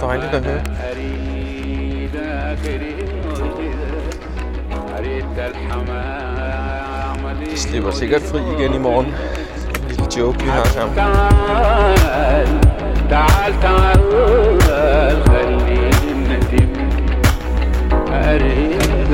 Dejligt 0.00 0.34
at 0.34 0.44
høre. 0.44 0.62
أريد 0.92 2.16
أريد 4.98 5.38
الحمام 5.38 7.22
De 7.50 7.58
slipper 7.58 7.90
sikkert 7.90 8.22
fri 8.22 8.40
igen 8.58 8.74
i 8.74 8.78
morgen. 8.78 9.06
En 9.06 9.14
lille 9.88 10.04
joke, 10.16 10.38
vi 10.44 10.50
har 10.50 10.64
sammen. 10.64 10.96
تعال 10.96 12.60
تعال 13.10 13.60
تعال 13.62 14.02
خلينا 15.26 16.36
ندم 16.36 16.70
أريد 18.12 19.10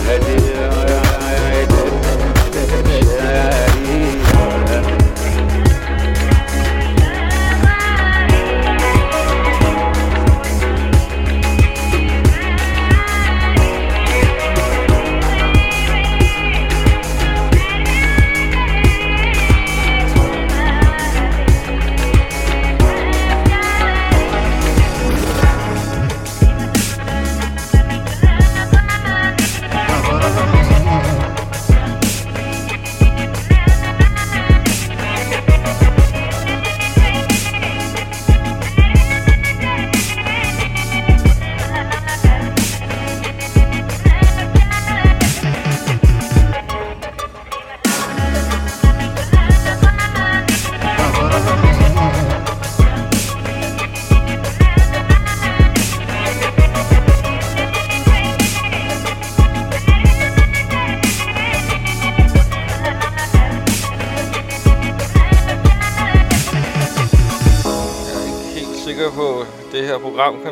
قلب 0.09 0.44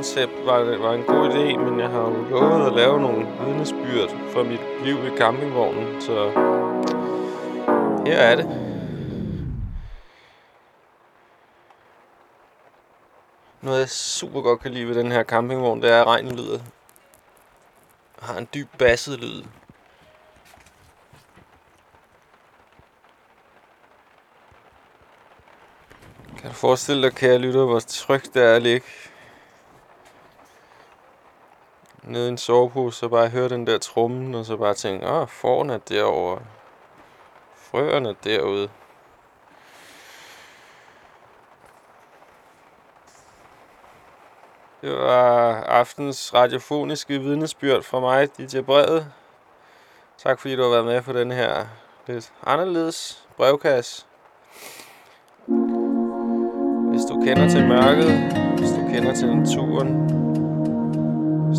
koncept 0.04 0.46
var, 0.46 0.78
var 0.78 0.94
en 0.94 1.04
god 1.04 1.30
idé, 1.30 1.58
men 1.58 1.80
jeg 1.80 1.90
har 1.90 2.00
jo 2.00 2.24
lovet 2.30 2.68
at 2.68 2.74
lave 2.74 3.02
nogle 3.02 3.28
vidnesbyrd 3.40 4.10
for 4.34 4.44
mit 4.44 4.60
liv 4.84 4.96
i 5.06 5.18
campingvognen, 5.18 6.02
så 6.02 6.30
her 8.06 8.18
er 8.18 8.36
det. 8.36 8.46
Noget, 13.62 13.80
jeg 13.80 13.90
super 13.90 14.42
godt 14.42 14.60
kan 14.60 14.72
lide 14.72 14.88
ved 14.88 14.96
den 14.96 15.12
her 15.12 15.24
campingvogn, 15.24 15.82
det 15.82 15.92
er, 15.92 16.02
at 16.02 16.08
regnen 16.08 16.36
lyder. 16.36 16.60
Har 18.20 18.38
en 18.38 18.48
dyb 18.54 18.68
basset 18.78 19.20
lyd. 19.20 19.44
Kan 26.38 26.50
du 26.50 26.56
forestille 26.56 27.04
dig, 27.04 27.16
kære 27.16 27.38
lytter, 27.38 27.66
hvor 27.66 27.80
trygt 27.80 28.34
det 28.34 28.44
er 28.44 28.56
at 28.56 28.62
ligge 28.62 28.88
nede 32.08 32.26
i 32.26 32.30
en 32.32 32.38
sovepose 32.38 33.06
og 33.06 33.10
bare 33.10 33.30
høre 33.30 33.50
den 33.50 33.68
der 33.68 33.78
trummen, 33.78 34.36
og 34.36 34.46
så 34.46 34.58
bare 34.58 34.74
tænke, 34.74 35.08
åh, 35.08 35.28
foran 35.28 35.70
er 35.70 35.78
derovre. 35.78 36.40
Frøerne 37.56 38.10
er 38.10 38.14
derude. 38.24 38.70
Det 44.82 44.92
var 44.92 45.64
aftens 45.64 46.34
radiofoniske 46.34 47.20
vidnesbyrd 47.20 47.84
fra 47.84 48.00
mig, 48.00 48.38
DJ 48.38 48.62
Brede. 48.62 49.06
Tak 50.18 50.40
fordi 50.40 50.56
du 50.56 50.62
har 50.62 50.70
været 50.70 50.86
med 50.86 51.02
på 51.02 51.14
den 51.14 51.32
her 51.32 51.66
lidt 52.08 52.34
anderledes 52.44 53.28
brevkasse. 53.38 54.06
Hvis 56.90 57.02
du 57.10 57.22
kender 57.26 57.50
til 57.50 57.68
mørket, 57.68 58.34
hvis 58.58 58.70
du 58.70 58.88
kender 58.92 59.16
til 59.16 59.36
naturen, 59.36 60.43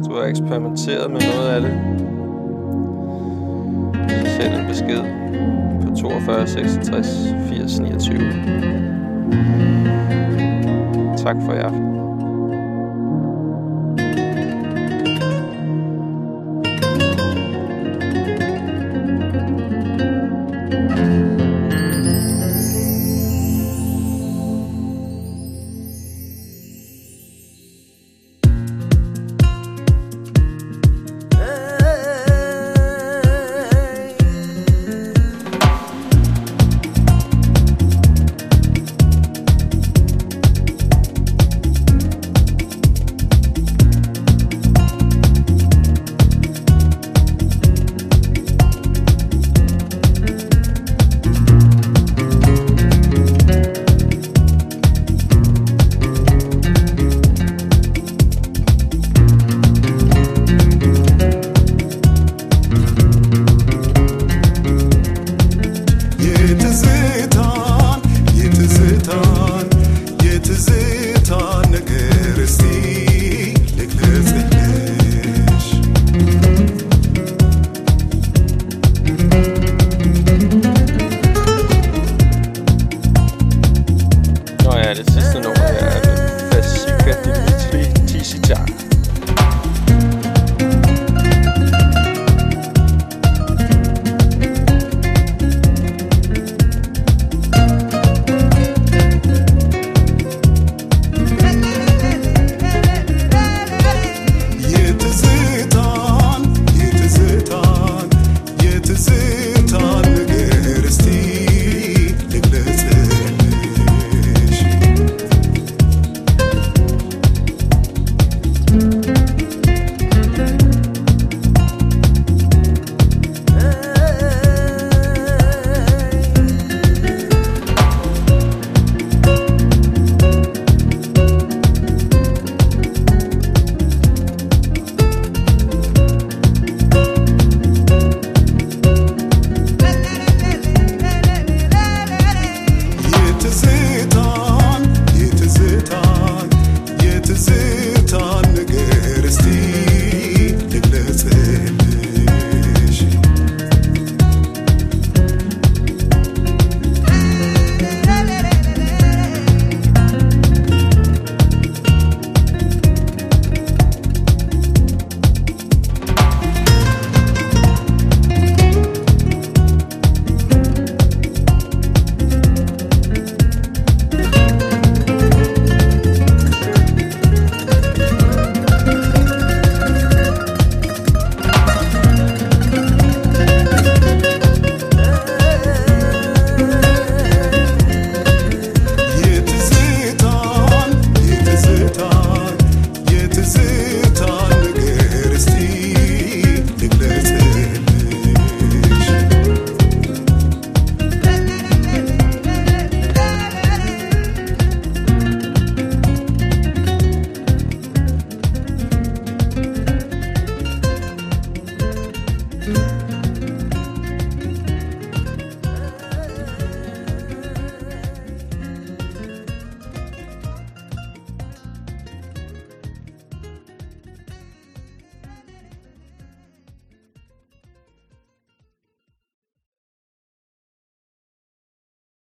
du 0.08 0.14
har 0.14 0.24
eksperimenteret 0.24 1.10
med 1.10 1.20
noget 1.34 1.48
af 1.48 1.60
det, 1.60 1.72
så 4.10 4.26
send 4.36 4.54
en 4.54 4.66
besked 4.68 5.02
på 5.82 5.94
42 5.96 6.46
66 6.46 7.34
80 7.48 7.80
29. 7.80 8.18
Tak 11.16 11.36
for 11.46 11.52
i 11.52 11.58
aften. 11.58 12.03